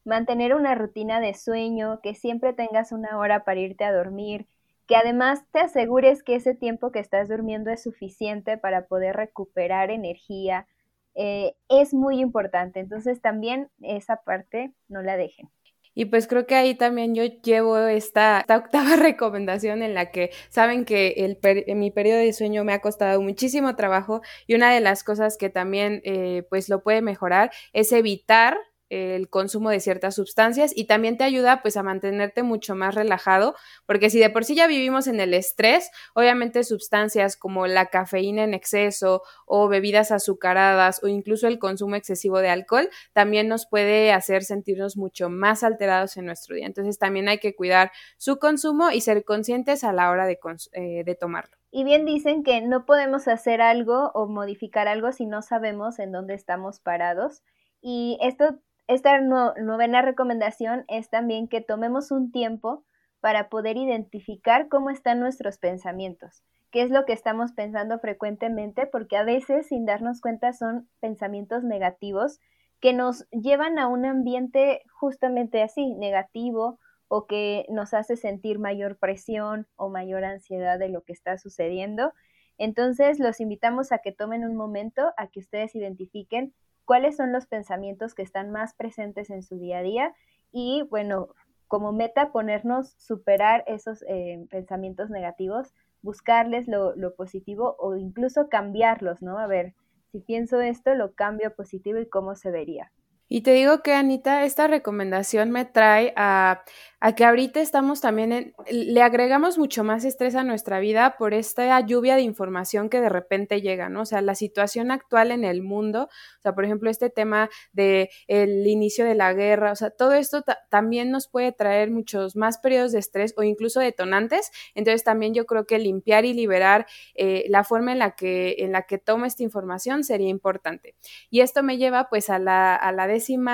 Mantener 0.03 0.55
una 0.55 0.75
rutina 0.75 1.19
de 1.19 1.33
sueño, 1.33 2.00
que 2.01 2.15
siempre 2.15 2.53
tengas 2.53 2.91
una 2.91 3.17
hora 3.17 3.43
para 3.43 3.60
irte 3.60 3.83
a 3.83 3.93
dormir, 3.93 4.48
que 4.88 4.95
además 4.95 5.43
te 5.51 5.60
asegures 5.60 6.24
que 6.24 6.36
ese 6.36 6.55
tiempo 6.55 6.91
que 6.91 7.00
estás 7.00 7.29
durmiendo 7.29 7.69
es 7.69 7.83
suficiente 7.83 8.57
para 8.57 8.88
poder 8.88 9.15
recuperar 9.15 9.91
energía, 9.91 10.67
eh, 11.15 11.55
es 11.69 11.93
muy 11.93 12.19
importante. 12.19 12.79
Entonces 12.79 13.21
también 13.21 13.69
esa 13.81 14.17
parte 14.17 14.74
no 14.88 15.01
la 15.01 15.17
dejen. 15.17 15.50
Y 15.93 16.05
pues 16.05 16.27
creo 16.27 16.45
que 16.48 16.55
ahí 16.55 16.75
también 16.75 17.15
yo 17.15 17.24
llevo 17.25 17.77
esta, 17.77 18.45
octava 18.48 18.95
recomendación 18.95 19.83
en 19.83 19.93
la 19.93 20.12
que 20.12 20.31
saben 20.50 20.86
que 20.86 21.15
el 21.17 21.38
mi 21.75 21.91
periodo 21.91 22.19
de 22.19 22.33
sueño 22.33 22.63
me 22.63 22.74
ha 22.74 22.81
costado 22.81 23.21
muchísimo 23.21 23.75
trabajo 23.75 24.21
y 24.48 24.55
una 24.55 24.74
de 24.74 24.79
las 24.79 25.03
cosas 25.03 25.38
que 25.38 25.50
también 25.50 26.01
eh, 26.05 26.43
pues 26.50 26.69
lo 26.69 26.81
puede 26.81 27.01
mejorar 27.01 27.51
es 27.74 27.91
evitar 27.91 28.57
el 28.91 29.29
consumo 29.29 29.69
de 29.69 29.79
ciertas 29.79 30.15
sustancias 30.15 30.74
y 30.75 30.86
también 30.86 31.17
te 31.17 31.24
ayuda 31.24 31.62
pues 31.62 31.77
a 31.77 31.83
mantenerte 31.83 32.43
mucho 32.43 32.75
más 32.75 32.93
relajado, 32.93 33.55
porque 33.86 34.10
si 34.10 34.19
de 34.19 34.29
por 34.29 34.43
sí 34.43 34.53
ya 34.53 34.67
vivimos 34.67 35.07
en 35.07 35.21
el 35.21 35.33
estrés, 35.33 35.89
obviamente 36.13 36.65
sustancias 36.65 37.38
como 37.38 37.67
la 37.67 37.86
cafeína 37.86 38.43
en 38.43 38.53
exceso 38.53 39.24
o 39.45 39.69
bebidas 39.69 40.12
azucaradas 40.12 41.01
o 41.03 41.07
incluso 41.07 41.48
el 41.48 41.57
consumo 41.57 41.95
excesivo 41.95 42.39
de 42.39 42.50
alcohol 42.50 42.89
también 43.13 43.48
nos 43.48 43.65
puede 43.65 44.12
hacer 44.12 44.43
sentirnos 44.43 44.98
mucho 44.98 45.29
más 45.29 45.63
alterados 45.63 46.17
en 46.17 46.25
nuestro 46.25 46.57
día. 46.57 46.65
Entonces 46.65 47.00
también 47.00 47.29
hay 47.29 47.39
que 47.39 47.55
cuidar 47.55 47.93
su 48.17 48.39
consumo 48.39 48.91
y 48.91 49.00
ser 49.00 49.24
conscientes 49.24 49.86
a 49.86 49.93
la 49.93 50.10
hora 50.10 50.25
de, 50.25 50.38
eh, 50.74 51.03
de 51.05 51.15
tomarlo. 51.15 51.55
Y 51.71 51.86
bien 51.86 52.05
dicen 52.05 52.43
que 52.43 52.60
no 52.60 52.86
podemos 52.86 53.29
hacer 53.29 53.62
algo 53.62 54.12
o 54.13 54.27
modificar 54.27 54.89
algo 54.89 55.13
si 55.13 55.25
no 55.25 55.41
sabemos 55.41 56.00
en 56.00 56.12
dónde 56.12 56.33
estamos 56.33 56.81
parados. 56.81 57.43
Y 57.81 58.17
esto 58.21 58.60
esta 58.93 59.21
novena 59.21 60.01
recomendación 60.01 60.83
es 60.89 61.10
también 61.10 61.48
que 61.48 61.62
tomemos 61.62 62.12
un 62.12 62.29
tiempo 62.29 62.83
para 63.21 63.48
poder 63.48 63.77
identificar 63.77 64.67
cómo 64.67 64.89
están 64.89 65.21
nuestros 65.21 65.57
pensamientos, 65.60 66.43
qué 66.71 66.81
es 66.81 66.91
lo 66.91 67.05
que 67.05 67.13
estamos 67.13 67.53
pensando 67.53 68.00
frecuentemente, 68.00 68.88
porque 68.88 69.15
a 69.15 69.24
veces 69.24 69.67
sin 69.67 69.86
darnos 69.86 70.19
cuenta 70.19 70.51
son 70.51 70.89
pensamientos 71.00 71.63
negativos 71.63 72.41
que 72.81 72.91
nos 72.91 73.29
llevan 73.29 73.79
a 73.79 73.88
un 73.88 74.05
ambiente 74.05 74.81
justamente 74.91 75.62
así, 75.62 75.93
negativo, 75.93 76.77
o 77.07 77.27
que 77.27 77.65
nos 77.69 77.93
hace 77.93 78.17
sentir 78.17 78.60
mayor 78.60 78.98
presión 78.98 79.67
o 79.77 79.89
mayor 79.89 80.25
ansiedad 80.25 80.79
de 80.79 80.89
lo 80.89 81.03
que 81.03 81.13
está 81.13 81.38
sucediendo. 81.38 82.13
Entonces, 82.57 83.19
los 83.19 83.39
invitamos 83.39 83.91
a 83.91 84.00
que 84.00 84.12
tomen 84.12 84.45
un 84.45 84.55
momento, 84.55 85.13
a 85.17 85.27
que 85.27 85.39
ustedes 85.39 85.75
identifiquen 85.75 86.53
cuáles 86.91 87.15
son 87.15 87.31
los 87.31 87.48
pensamientos 87.48 88.13
que 88.13 88.21
están 88.21 88.51
más 88.51 88.74
presentes 88.74 89.29
en 89.29 89.43
su 89.43 89.57
día 89.57 89.77
a 89.77 89.81
día 89.81 90.13
y 90.51 90.86
bueno, 90.89 91.29
como 91.69 91.93
meta 91.93 92.33
ponernos, 92.33 92.95
superar 92.98 93.63
esos 93.65 94.03
eh, 94.10 94.45
pensamientos 94.50 95.10
negativos, 95.10 95.74
buscarles 96.01 96.67
lo, 96.67 96.93
lo, 96.98 97.15
positivo 97.15 97.77
o 97.79 97.95
incluso 97.95 98.50
cambiarlos, 98.50 99.21
¿no? 99.21 99.39
A 99.39 99.48
ver, 99.48 99.74
si 100.12 100.19
pienso 100.19 100.60
esto, 100.60 100.93
lo 100.93 101.13
cambio 101.13 101.55
positivo 101.55 101.98
y 101.98 102.10
cómo 102.10 102.36
se 102.36 102.51
vería. 102.51 102.91
Y 103.34 103.44
te 103.44 103.54
digo 103.54 103.82
que, 103.82 103.94
Anita, 103.94 104.44
esta 104.44 104.68
recomendación 104.68 105.52
me 105.52 105.64
trae 105.64 106.14
a 106.18 106.64
a 107.04 107.16
que 107.16 107.26
ahorita 107.26 107.60
estamos 107.62 108.00
también 108.00 108.32
en, 108.32 108.54
le 108.70 109.02
agregamos 109.02 109.58
mucho 109.58 109.84
más 109.84 110.06
estrés 110.06 110.36
a 110.36 110.44
nuestra 110.44 110.80
vida 110.80 111.16
por 111.18 111.34
esta 111.34 111.80
lluvia 111.80 112.16
de 112.16 112.22
información 112.22 112.90
que 112.90 113.02
de 113.02 113.10
repente 113.10 113.60
llega, 113.60 113.90
¿no? 113.90 114.02
O 114.02 114.06
sea, 114.06 114.22
la 114.22 114.36
situación 114.36 114.92
actual 114.92 115.32
en 115.32 115.44
el 115.44 115.64
mundo, 115.64 116.04
o 116.04 116.42
sea, 116.44 116.54
por 116.54 116.64
ejemplo, 116.64 116.92
este 116.92 117.10
tema 117.10 117.50
de 117.74 118.12
el 118.28 118.68
inicio 118.68 119.04
de 119.04 119.16
la 119.16 119.34
guerra, 119.34 119.72
o 119.72 119.76
sea, 119.76 119.89
todo 119.89 120.13
esto 120.13 120.44
también 120.70 121.10
nos 121.10 121.28
puede 121.28 121.52
traer 121.52 121.89
muchos 121.89 122.36
más 122.36 122.60
periodos 122.60 122.91
de 122.91 123.00
estrés 123.00 123.34
o 123.36 123.41
incluso 123.41 123.80
detonantes. 123.80 124.52
Entonces, 124.76 125.04
también 125.04 125.34
yo 125.34 125.48
creo 125.48 125.65
que 125.65 125.80
limpiar 125.80 126.24
y 126.26 126.34
liberar 126.34 126.86
eh, 127.15 127.46
la 127.50 127.63
forma 127.63 127.94
en 127.94 128.00
la 128.00 128.12
que 128.12 128.58
en 128.60 128.74
la 128.74 128.84
que 128.84 129.00
toma 129.00 129.26
esta 129.26 129.41
información 129.41 130.04
sería 130.04 130.30
importante. 130.30 130.94
Y 131.32 131.39
esto 131.39 131.63
me 131.63 131.80
lleva, 131.80 132.10
pues, 132.10 132.30
a 132.30 132.38
la, 132.38 132.76
a 132.76 132.91
la 132.91 133.08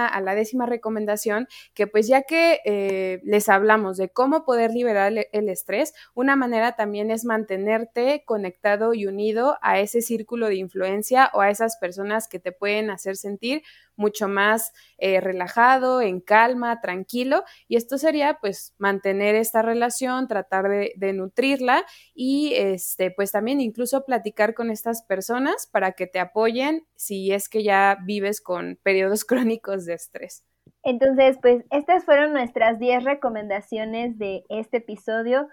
a 0.08 0.22
la 0.22 0.36
décima 0.36 0.66
recomendación 0.66 1.48
que, 1.74 1.88
pues, 1.88 2.08
ya 2.08 2.24
que 2.24 2.60
eh, 2.66 3.20
les 3.24 3.50
hablamos 3.50 3.98
de 3.98 4.10
cómo 4.10 4.46
poder 4.46 4.72
liberar 4.72 5.14
el 5.32 5.50
estrés, 5.50 5.94
una 6.14 6.36
manera 6.36 6.76
también 6.76 7.12
es 7.12 7.26
mantenerte 7.26 8.24
conectado 8.26 8.94
y 8.94 9.06
unido 9.08 9.58
a 9.62 9.80
ese 9.80 10.02
círculo 10.02 10.48
de 10.48 10.56
influencia 10.56 11.30
o 11.34 11.42
a 11.42 11.50
esas 11.50 11.78
personas 11.78 12.28
que 12.28 12.40
te 12.40 12.52
pueden 12.52 12.90
hacer 12.90 13.16
sentir 13.18 13.64
mucho 13.98 14.28
más 14.28 14.72
eh, 14.98 15.20
relajado, 15.20 16.02
en 16.02 16.22
calma, 16.22 16.80
tranquilo. 16.80 17.44
Y 17.68 17.76
esto 17.76 17.98
sería 17.98 18.38
pues 18.40 18.74
mantener 18.78 19.36
esta 19.36 19.62
relación, 19.62 20.28
tratar 20.28 20.70
de, 20.70 21.14
nutrirla 21.14 21.84
y 22.14 22.54
este, 22.56 23.12
pues 23.12 23.32
también 23.32 23.60
incluso 23.60 24.06
platicar 24.06 24.54
con 24.54 24.70
estas 24.70 25.04
personas 25.04 25.68
para 25.72 25.94
que 25.94 26.06
te 26.06 26.20
apoyen 26.20 26.86
si 26.96 27.32
es 27.32 27.50
que 27.50 27.64
ya 27.64 27.98
vives 28.06 28.40
con 28.42 28.80
periodos 28.84 29.26
crónicos 29.26 29.86
de 29.86 29.96
estrés. 29.96 30.44
Entonces, 30.84 31.38
pues 31.42 31.66
estas 31.72 32.06
fueron 32.06 32.34
nuestras 32.34 32.80
10 32.80 33.04
recomendaciones 33.04 34.18
de 34.18 34.44
este 34.50 34.78
episodio. 34.78 35.48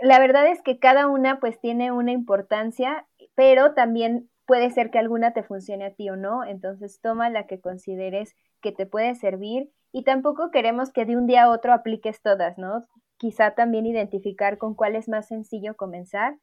La 0.00 0.18
verdad 0.18 0.46
es 0.48 0.62
que 0.62 0.78
cada 0.78 1.06
una 1.06 1.38
pues 1.38 1.60
tiene 1.60 1.92
una 1.92 2.12
importancia, 2.12 3.06
pero 3.34 3.74
también 3.74 4.28
puede 4.46 4.70
ser 4.70 4.90
que 4.90 4.98
alguna 4.98 5.32
te 5.32 5.42
funcione 5.42 5.84
a 5.84 5.94
ti 5.94 6.10
o 6.10 6.16
no, 6.16 6.44
entonces 6.44 7.00
toma 7.00 7.30
la 7.30 7.46
que 7.46 7.60
consideres 7.60 8.36
que 8.60 8.72
te 8.72 8.86
puede 8.86 9.14
servir 9.14 9.70
y 9.92 10.04
tampoco 10.04 10.50
queremos 10.50 10.92
que 10.92 11.04
de 11.04 11.16
un 11.16 11.26
día 11.26 11.44
a 11.44 11.50
otro 11.50 11.72
apliques 11.72 12.22
todas, 12.22 12.58
¿no? 12.58 12.86
Quizá 13.18 13.54
también 13.54 13.86
identificar 13.86 14.58
con 14.58 14.74
cuál 14.74 14.96
es 14.96 15.08
más 15.08 15.28
sencillo 15.28 15.76
comenzar 15.76 16.38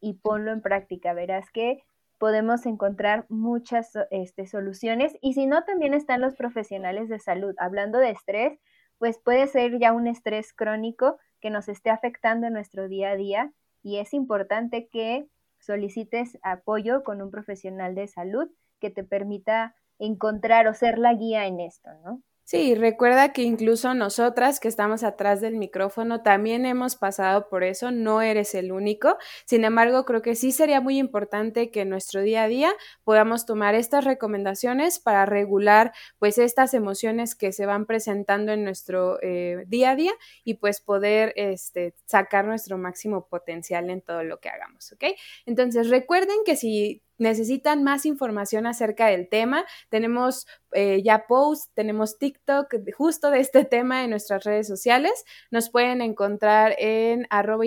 y 0.00 0.14
ponlo 0.14 0.52
en 0.52 0.62
práctica. 0.62 1.12
Verás 1.12 1.50
que 1.50 1.82
podemos 2.18 2.64
encontrar 2.66 3.26
muchas 3.28 3.92
este, 4.10 4.46
soluciones 4.46 5.16
y 5.20 5.34
si 5.34 5.46
no, 5.46 5.64
también 5.64 5.94
están 5.94 6.20
los 6.20 6.34
profesionales 6.34 7.08
de 7.08 7.18
salud. 7.18 7.54
Hablando 7.58 7.98
de 7.98 8.10
estrés, 8.10 8.58
pues 8.98 9.18
puede 9.18 9.46
ser 9.46 9.78
ya 9.78 9.92
un 9.92 10.06
estrés 10.06 10.52
crónico 10.52 11.18
que 11.40 11.50
nos 11.50 11.68
esté 11.68 11.90
afectando 11.90 12.46
en 12.46 12.54
nuestro 12.54 12.88
día 12.88 13.10
a 13.10 13.16
día 13.16 13.52
y 13.82 13.98
es 13.98 14.14
importante 14.14 14.88
que 14.88 15.26
solicites 15.64 16.38
apoyo 16.42 17.04
con 17.04 17.22
un 17.22 17.30
profesional 17.30 17.94
de 17.94 18.06
salud 18.06 18.48
que 18.80 18.90
te 18.90 19.04
permita 19.04 19.74
encontrar 19.98 20.66
o 20.68 20.74
ser 20.74 20.98
la 20.98 21.14
guía 21.14 21.46
en 21.46 21.60
esto, 21.60 21.90
¿no? 22.04 22.22
Sí, 22.46 22.74
recuerda 22.74 23.32
que 23.32 23.40
incluso 23.40 23.94
nosotras 23.94 24.60
que 24.60 24.68
estamos 24.68 25.02
atrás 25.02 25.40
del 25.40 25.56
micrófono 25.56 26.20
también 26.22 26.66
hemos 26.66 26.94
pasado 26.94 27.48
por 27.48 27.64
eso, 27.64 27.90
no 27.90 28.20
eres 28.20 28.54
el 28.54 28.70
único. 28.70 29.16
Sin 29.46 29.64
embargo, 29.64 30.04
creo 30.04 30.20
que 30.20 30.34
sí 30.34 30.52
sería 30.52 30.82
muy 30.82 30.98
importante 30.98 31.70
que 31.70 31.80
en 31.80 31.88
nuestro 31.88 32.20
día 32.20 32.42
a 32.42 32.48
día 32.48 32.70
podamos 33.02 33.46
tomar 33.46 33.74
estas 33.74 34.04
recomendaciones 34.04 34.98
para 34.98 35.24
regular 35.24 35.92
pues 36.18 36.36
estas 36.36 36.74
emociones 36.74 37.34
que 37.34 37.50
se 37.50 37.64
van 37.64 37.86
presentando 37.86 38.52
en 38.52 38.62
nuestro 38.62 39.18
eh, 39.22 39.64
día 39.66 39.92
a 39.92 39.96
día 39.96 40.12
y 40.44 40.54
pues 40.54 40.82
poder 40.82 41.32
este, 41.36 41.94
sacar 42.04 42.44
nuestro 42.44 42.76
máximo 42.76 43.26
potencial 43.26 43.88
en 43.88 44.02
todo 44.02 44.22
lo 44.22 44.38
que 44.40 44.50
hagamos, 44.50 44.92
¿ok? 44.92 45.04
Entonces, 45.46 45.88
recuerden 45.88 46.36
que 46.44 46.56
si 46.56 47.02
necesitan 47.18 47.82
más 47.82 48.06
información 48.06 48.66
acerca 48.66 49.06
del 49.06 49.28
tema, 49.28 49.64
tenemos 49.88 50.46
eh, 50.72 51.02
ya 51.02 51.26
posts, 51.26 51.70
tenemos 51.74 52.18
TikTok 52.18 52.74
justo 52.96 53.30
de 53.30 53.40
este 53.40 53.64
tema 53.64 54.04
en 54.04 54.10
nuestras 54.10 54.44
redes 54.44 54.66
sociales. 54.66 55.24
Nos 55.50 55.70
pueden 55.70 56.00
encontrar 56.00 56.74
en 56.78 57.26
arroba 57.30 57.64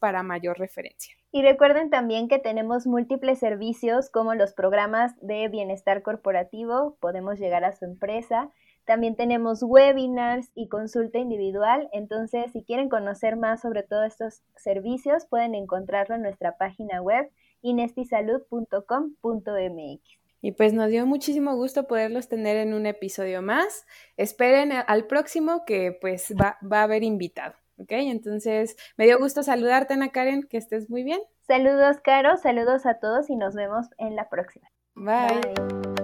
para 0.00 0.22
mayor 0.22 0.58
referencia. 0.58 1.14
Y 1.32 1.42
recuerden 1.42 1.90
también 1.90 2.28
que 2.28 2.38
tenemos 2.38 2.86
múltiples 2.86 3.38
servicios 3.38 4.10
como 4.10 4.34
los 4.34 4.54
programas 4.54 5.12
de 5.20 5.48
bienestar 5.48 6.02
corporativo, 6.02 6.96
podemos 7.00 7.38
llegar 7.38 7.64
a 7.64 7.72
su 7.72 7.84
empresa. 7.84 8.50
También 8.86 9.16
tenemos 9.16 9.62
webinars 9.62 10.50
y 10.54 10.68
consulta 10.68 11.18
individual. 11.18 11.88
Entonces, 11.92 12.52
si 12.52 12.64
quieren 12.64 12.88
conocer 12.88 13.36
más 13.36 13.60
sobre 13.60 13.82
todos 13.82 14.06
estos 14.06 14.42
servicios, 14.56 15.26
pueden 15.26 15.54
encontrarlo 15.54 16.14
en 16.14 16.22
nuestra 16.22 16.56
página 16.56 17.02
web 17.02 17.30
inestisalud.com.mx. 17.62 20.26
Y 20.42 20.52
pues 20.52 20.72
nos 20.72 20.90
dio 20.90 21.06
muchísimo 21.06 21.56
gusto 21.56 21.86
poderlos 21.86 22.28
tener 22.28 22.56
en 22.56 22.74
un 22.74 22.86
episodio 22.86 23.42
más. 23.42 23.86
Esperen 24.16 24.72
al 24.72 25.06
próximo 25.06 25.64
que 25.64 25.96
pues 26.00 26.34
va, 26.40 26.58
va 26.62 26.80
a 26.80 26.84
haber 26.84 27.02
invitado. 27.02 27.54
¿Ok? 27.78 27.92
Entonces, 27.92 28.76
me 28.96 29.04
dio 29.04 29.18
gusto 29.18 29.42
saludarte, 29.42 29.94
Ana 29.94 30.10
Karen, 30.10 30.44
que 30.44 30.56
estés 30.56 30.88
muy 30.88 31.02
bien. 31.02 31.20
Saludos, 31.46 31.98
Caro, 32.02 32.36
saludos 32.36 32.86
a 32.86 32.98
todos 32.98 33.28
y 33.28 33.36
nos 33.36 33.54
vemos 33.54 33.86
en 33.98 34.16
la 34.16 34.28
próxima. 34.28 34.68
Bye. 34.94 35.95